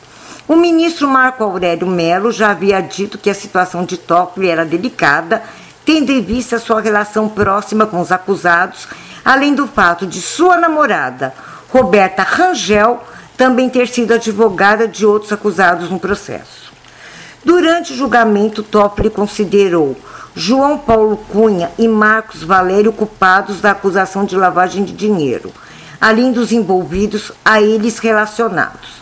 O 0.52 0.56
ministro 0.56 1.08
Marco 1.08 1.42
Aurélio 1.42 1.86
Melo 1.86 2.30
já 2.30 2.50
havia 2.50 2.78
dito 2.82 3.16
que 3.16 3.30
a 3.30 3.34
situação 3.34 3.86
de 3.86 3.96
Toffoli 3.96 4.50
era 4.50 4.66
delicada, 4.66 5.42
tendo 5.82 6.12
em 6.12 6.20
vista 6.20 6.58
sua 6.58 6.78
relação 6.78 7.26
próxima 7.26 7.86
com 7.86 7.98
os 7.98 8.12
acusados, 8.12 8.86
além 9.24 9.54
do 9.54 9.66
fato 9.66 10.06
de 10.06 10.20
sua 10.20 10.58
namorada, 10.58 11.32
Roberta 11.70 12.22
Rangel, 12.22 13.02
também 13.34 13.70
ter 13.70 13.88
sido 13.88 14.12
advogada 14.12 14.86
de 14.86 15.06
outros 15.06 15.32
acusados 15.32 15.88
no 15.88 15.98
processo. 15.98 16.70
Durante 17.42 17.94
o 17.94 17.96
julgamento, 17.96 18.62
Toffoli 18.62 19.08
considerou 19.08 19.96
João 20.36 20.76
Paulo 20.76 21.16
Cunha 21.30 21.70
e 21.78 21.88
Marcos 21.88 22.42
Valério 22.42 22.92
culpados 22.92 23.62
da 23.62 23.70
acusação 23.70 24.26
de 24.26 24.36
lavagem 24.36 24.84
de 24.84 24.92
dinheiro, 24.92 25.50
além 25.98 26.30
dos 26.30 26.52
envolvidos 26.52 27.32
a 27.42 27.58
eles 27.62 27.98
relacionados. 27.98 29.01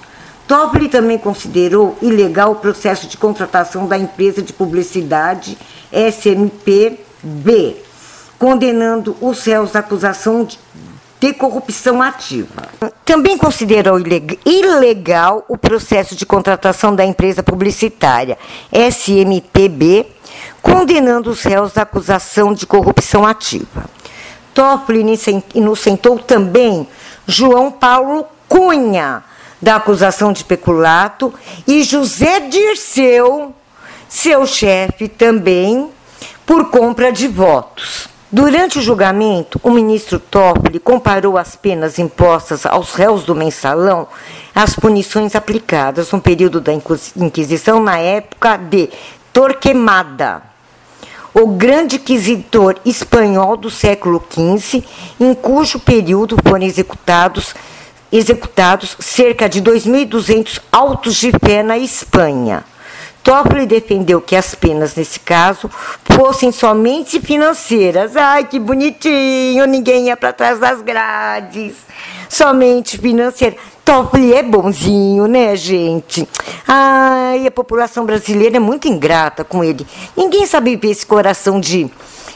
Toffoli 0.51 0.89
também 0.89 1.17
considerou 1.17 1.97
ilegal 2.03 2.51
o 2.51 2.57
processo 2.57 3.07
de 3.07 3.17
contratação 3.17 3.87
da 3.87 3.97
empresa 3.97 4.43
de 4.43 4.53
publicidade 4.53 5.57
SMPB, 5.93 7.77
condenando 8.37 9.17
os 9.21 9.45
réus 9.45 9.71
da 9.71 9.79
acusação 9.79 10.45
de 10.45 10.59
corrupção 11.35 12.03
ativa. 12.03 12.69
Também 13.05 13.39
considerou 13.39 13.97
ilegal 14.45 15.45
o 15.47 15.57
processo 15.57 16.17
de 16.17 16.27
contratação 16.27 16.97
da 16.97 17.05
empresa 17.05 17.45
publicitária 17.45 18.37
SMPB 18.73 20.05
condenando 20.61 21.31
os 21.31 21.45
réus 21.45 21.75
da 21.75 21.83
acusação 21.83 22.53
de 22.53 22.67
corrupção 22.67 23.25
ativa. 23.25 23.85
Toffoli 24.53 25.05
inocentou 25.55 26.19
também 26.19 26.89
João 27.25 27.71
Paulo 27.71 28.27
Cunha 28.49 29.23
da 29.61 29.77
acusação 29.77 30.33
de 30.33 30.45
peculato 30.45 31.33
e 31.67 31.83
José 31.83 32.41
Dirceu, 32.41 33.55
seu 34.09 34.47
chefe 34.47 35.09
também, 35.09 35.91
por 36.47 36.71
compra 36.71 37.13
de 37.13 37.29
votos. 37.29 38.09
Durante 38.33 38.79
o 38.79 38.83
julgamento, 38.83 39.61
o 39.63 39.71
ministro 39.71 40.21
Toffoli 40.21 40.79
comparou 40.79 41.37
as 41.37 41.57
penas 41.57 41.99
impostas 41.99 42.65
aos 42.65 42.95
réus 42.95 43.25
do 43.25 43.35
mensalão 43.35 44.07
às 44.55 44.77
punições 44.77 45.35
aplicadas 45.35 46.13
no 46.13 46.21
período 46.21 46.61
da 46.61 46.73
Inquisição 46.73 47.83
na 47.83 47.99
época 47.99 48.57
de 48.57 48.89
Torquemada 49.33 50.51
o 51.33 51.47
grande 51.47 51.97
inquisidor 51.97 52.77
espanhol 52.85 53.57
do 53.57 53.71
século 53.71 54.23
XV, 54.31 54.85
em 55.19 55.35
cujo 55.35 55.79
período 55.79 56.37
foram 56.47 56.65
executados, 56.65 57.55
executados 58.13 58.97
cerca 58.99 59.49
de 59.49 59.63
2.200 59.63 60.61
autos 60.71 61.17
de 61.17 61.31
fé 61.33 61.63
na 61.63 61.79
Espanha. 61.79 62.65
Toffoli 63.23 63.67
defendeu 63.67 64.21
que 64.21 64.35
as 64.35 64.55
penas, 64.55 64.95
nesse 64.95 65.21
caso, 65.21 65.71
fossem 66.05 66.51
somente 66.51 67.21
financeiras. 67.21 68.17
Ai, 68.17 68.45
que 68.45 68.59
bonitinho, 68.59 69.67
ninguém 69.67 70.07
ia 70.07 70.17
para 70.17 70.33
trás 70.33 70.59
das 70.59 70.81
grades. 70.81 71.75
Somente 72.29 72.97
financeira. 72.97 73.57
Toffoli 73.85 74.33
é 74.33 74.43
bonzinho, 74.43 75.27
né, 75.27 75.55
gente? 75.55 76.27
Ai, 76.67 77.47
a 77.47 77.51
população 77.51 78.07
brasileira 78.07 78.57
é 78.57 78.61
muito 78.61 78.89
ingrata 78.89 79.45
com 79.45 79.63
ele. 79.63 79.87
Ninguém 80.17 80.47
sabe 80.47 80.77
ver 80.77 80.91
esse 80.91 81.05
coração 81.05 81.61
de 81.61 81.91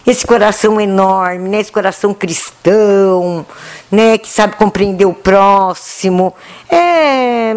esse 0.06 0.26
coração 0.26 0.78
enorme, 0.78 1.48
né? 1.48 1.60
Esse 1.60 1.72
coração 1.72 2.12
cristão, 2.12 3.46
né? 3.90 4.18
Que 4.18 4.28
sabe 4.28 4.56
compreender 4.56 5.06
o 5.06 5.14
próximo. 5.14 6.34
É. 6.70 7.54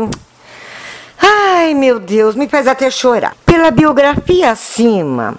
Ai, 1.19 1.73
meu 1.73 1.99
Deus, 1.99 2.35
me 2.35 2.47
faz 2.47 2.67
até 2.67 2.89
chorar. 2.89 3.35
Pela 3.45 3.71
biografia 3.71 4.51
acima, 4.51 5.35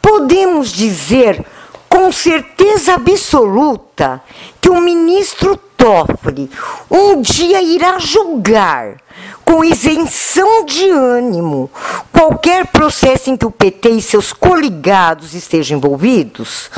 podemos 0.00 0.72
dizer 0.72 1.44
com 1.88 2.10
certeza 2.10 2.94
absoluta 2.94 4.22
que 4.60 4.68
o 4.70 4.80
ministro 4.80 5.56
Toffoli 5.56 6.50
um 6.90 7.20
dia 7.20 7.62
irá 7.62 7.98
julgar 7.98 8.96
com 9.44 9.64
isenção 9.64 10.64
de 10.64 10.88
ânimo 10.90 11.70
qualquer 12.12 12.66
processo 12.68 13.30
em 13.30 13.36
que 13.36 13.44
o 13.44 13.50
PT 13.50 13.88
e 13.90 14.02
seus 14.02 14.32
coligados 14.32 15.34
estejam 15.34 15.76
envolvidos, 15.76 16.70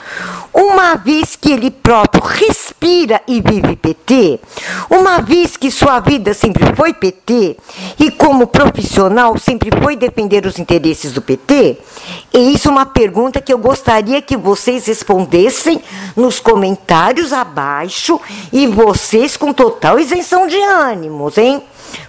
uma 0.52 0.96
vez 0.96 1.36
que 1.36 1.52
ele 1.52 1.70
próprio 1.70 2.22
respira 2.22 3.20
e 3.28 3.40
vive 3.40 3.76
PT, 3.76 4.40
uma 4.90 5.20
vez 5.20 5.56
que 5.56 5.70
sua 5.70 6.00
vida 6.00 6.34
sempre 6.34 6.74
foi 6.74 6.92
PT 6.92 7.56
e 7.98 8.10
como 8.10 8.46
profissional 8.46 9.38
sempre 9.38 9.70
foi 9.80 9.94
defender 9.94 10.46
os 10.46 10.58
interesses 10.58 11.12
do 11.12 11.22
PT, 11.22 11.78
e 12.32 12.52
isso 12.52 12.68
é 12.68 12.70
uma 12.72 12.86
pergunta 12.86 13.40
que 13.40 13.52
eu 13.52 13.58
gostaria 13.58 14.20
que 14.20 14.36
vocês 14.36 14.86
respondessem 14.86 15.80
nos 16.16 16.40
comentários 16.40 17.32
abaixo 17.32 18.20
e 18.52 18.66
vocês 18.66 19.36
com 19.36 19.52
total 19.52 20.00
isenção 20.00 20.46
de 20.46 20.60
ânimos, 20.60 21.38
hein? 21.38 21.62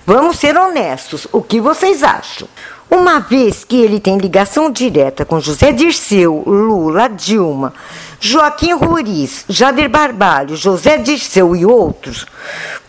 Vamos 0.05 0.39
ser 0.39 0.57
honestos. 0.57 1.27
O 1.31 1.41
que 1.41 1.59
vocês 1.59 2.03
acham? 2.03 2.47
uma 2.89 3.19
vez 3.19 3.63
que 3.63 3.81
ele 3.81 3.99
tem 3.99 4.17
ligação 4.17 4.71
direta 4.71 5.25
com 5.25 5.39
José 5.39 5.71
Dirceu, 5.71 6.43
Lula, 6.45 7.09
Dilma, 7.09 7.73
Joaquim 8.19 8.73
Roriz, 8.73 9.45
Jader 9.47 9.89
Barbalho, 9.89 10.55
José 10.55 10.97
Dirceu 10.97 11.55
e 11.55 11.65
outros, 11.65 12.25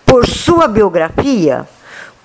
por 0.06 0.26
sua 0.26 0.68
biografia, 0.68 1.68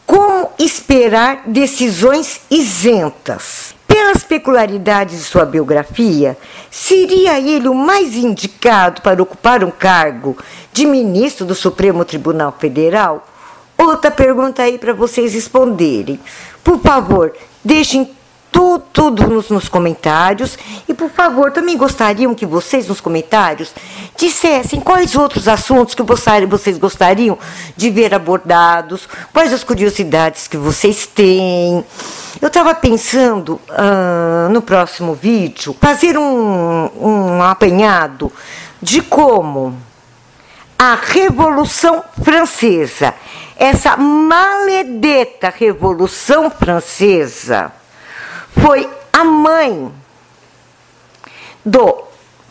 como 0.06 0.50
esperar 0.60 1.44
decisões 1.48 2.42
isentas? 2.50 3.74
Pelas 3.88 4.24
peculiaridades 4.24 5.20
de 5.20 5.24
sua 5.24 5.46
biografia, 5.46 6.36
seria 6.72 7.40
ele 7.40 7.68
o 7.68 7.76
mais 7.76 8.16
indicado 8.16 9.02
para 9.02 9.22
ocupar 9.22 9.64
um 9.64 9.70
cargo 9.70 10.36
de 10.72 10.86
ministro 10.86 11.46
do 11.46 11.54
Supremo 11.54 12.04
Tribunal 12.04 12.56
Federal? 12.58 13.24
Outra 13.84 14.10
pergunta 14.10 14.64
aí 14.64 14.78
para 14.78 14.94
vocês 14.94 15.34
responderem. 15.34 16.18
Por 16.64 16.80
favor, 16.80 17.34
deixem 17.64 18.10
tudo, 18.50 18.86
tudo 18.94 19.28
nos, 19.28 19.50
nos, 19.50 19.68
comentários. 19.68 20.58
E, 20.88 20.94
por 20.94 21.10
favor, 21.10 21.52
também 21.52 21.76
gostariam 21.76 22.34
que 22.34 22.46
vocês, 22.46 22.88
nos 22.88 23.02
comentários, 23.02 23.74
dissessem 24.18 24.80
quais 24.80 25.16
outros 25.16 25.50
assuntos 25.50 25.94
que 25.94 26.02
vocês 26.02 26.78
gostariam 26.78 27.38
de 27.76 27.90
ver 27.90 28.14
abordados, 28.14 29.10
quais 29.34 29.52
as 29.52 29.66
curiosidades 29.66 30.48
que 30.48 30.56
vocês 30.56 31.06
têm. 31.06 31.84
Eu 32.42 32.48
estava 32.48 32.74
pensando, 32.74 33.60
uh, 33.70 34.50
no 34.50 34.62
próximo 34.62 35.14
vídeo, 35.14 35.76
fazer 35.82 36.18
um, 36.18 36.90
um 36.96 37.44
apanhado 37.44 38.32
de 38.82 39.02
como 39.02 39.78
a 40.78 40.96
Revolução 40.96 42.04
Francesa, 42.24 43.14
essa 43.56 43.96
maledeta 43.98 45.54
Revolução 45.56 46.50
Francesa, 46.50 47.72
foi 48.60 48.90
a 49.12 49.24
mãe 49.24 49.92
do 51.64 52.04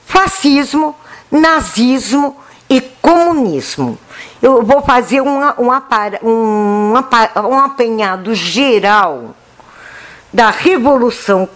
fascismo, 0.07 0.95
nazismo 1.31 2.37
e 2.69 2.81
comunismo. 2.81 3.99
Eu 4.41 4.63
vou 4.63 4.83
fazer 4.83 5.21
um, 5.21 5.41
um, 5.59 5.71
um, 6.93 7.59
apanhado 7.59 8.35
geral 8.35 9.35
da 10.33 10.51
Revolução 10.51 11.49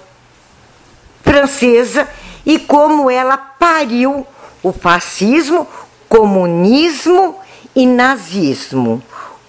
Francesa 1.23 2.09
e 2.45 2.59
como 2.59 3.11
ela 3.11 3.37
pariu 3.37 4.27
o 4.63 4.73
fascismo, 4.73 5.67
comunismo 6.09 7.37
e 7.75 7.87
nazismo. 7.87 9.03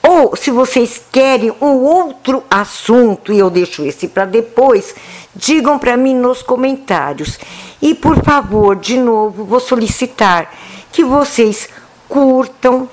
Ou, 0.10 0.38
se 0.38 0.52
vocês 0.52 1.02
querem 1.12 1.54
um 1.60 1.84
outro 1.84 2.42
assunto, 2.50 3.34
e 3.34 3.40
eu 3.40 3.50
deixo 3.50 3.84
esse 3.84 4.08
para 4.08 4.24
depois, 4.24 4.96
digam 5.36 5.78
para 5.78 5.98
mim 5.98 6.16
nos 6.16 6.42
comentários. 6.42 7.38
E, 7.82 7.94
por 7.94 8.24
favor, 8.24 8.78
de 8.78 8.96
novo, 8.96 9.44
vou 9.44 9.60
solicitar 9.60 10.50
que 10.94 11.04
vocês 11.04 11.68
curtam, 12.08 12.88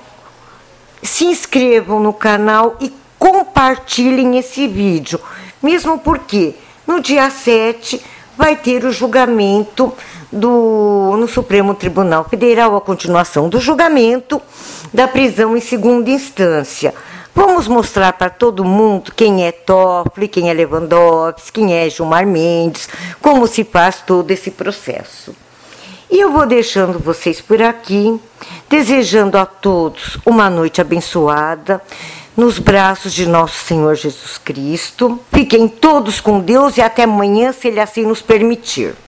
se 1.01 1.23
inscrevam 1.23 2.01
no 2.01 2.11
canal 2.11 2.75
e 2.81 2.91
compartilhem 3.17 4.37
esse 4.37 4.67
vídeo. 4.67 5.17
Mesmo 5.63 5.97
porque 5.97 6.53
no 6.85 6.99
dia 6.99 7.29
7 7.29 8.01
vai 8.37 8.57
ter 8.57 8.83
o 8.83 8.91
julgamento 8.91 9.93
do, 10.31 11.15
no 11.17 11.27
Supremo 11.27 11.73
Tribunal 11.73 12.23
Federal, 12.23 12.75
a 12.75 12.81
continuação 12.81 13.49
do 13.49 13.59
julgamento 13.59 14.41
da 14.93 15.07
prisão 15.07 15.55
em 15.55 15.61
segunda 15.61 16.09
instância. 16.09 16.93
Vamos 17.33 17.67
mostrar 17.67 18.13
para 18.13 18.29
todo 18.29 18.63
mundo 18.63 19.11
quem 19.13 19.45
é 19.45 19.51
Toffoli, 19.51 20.27
quem 20.27 20.49
é 20.49 20.53
Lewandowski, 20.53 21.51
quem 21.51 21.73
é 21.73 21.89
Gilmar 21.89 22.25
Mendes, 22.25 22.87
como 23.21 23.45
se 23.45 23.65
faz 23.65 24.01
todo 24.05 24.31
esse 24.31 24.51
processo. 24.51 25.35
E 26.09 26.19
eu 26.19 26.31
vou 26.31 26.45
deixando 26.45 26.97
vocês 26.97 27.41
por 27.41 27.61
aqui, 27.61 28.17
desejando 28.69 29.37
a 29.37 29.45
todos 29.45 30.17
uma 30.25 30.49
noite 30.49 30.79
abençoada, 30.79 31.81
nos 32.37 32.57
braços 32.57 33.13
de 33.13 33.25
nosso 33.25 33.65
Senhor 33.65 33.95
Jesus 33.95 34.37
Cristo. 34.37 35.19
Fiquem 35.29 35.67
todos 35.67 36.21
com 36.21 36.39
Deus 36.39 36.77
e 36.77 36.81
até 36.81 37.03
amanhã, 37.03 37.51
se 37.51 37.67
Ele 37.67 37.81
assim 37.81 38.05
nos 38.05 38.21
permitir. 38.21 38.95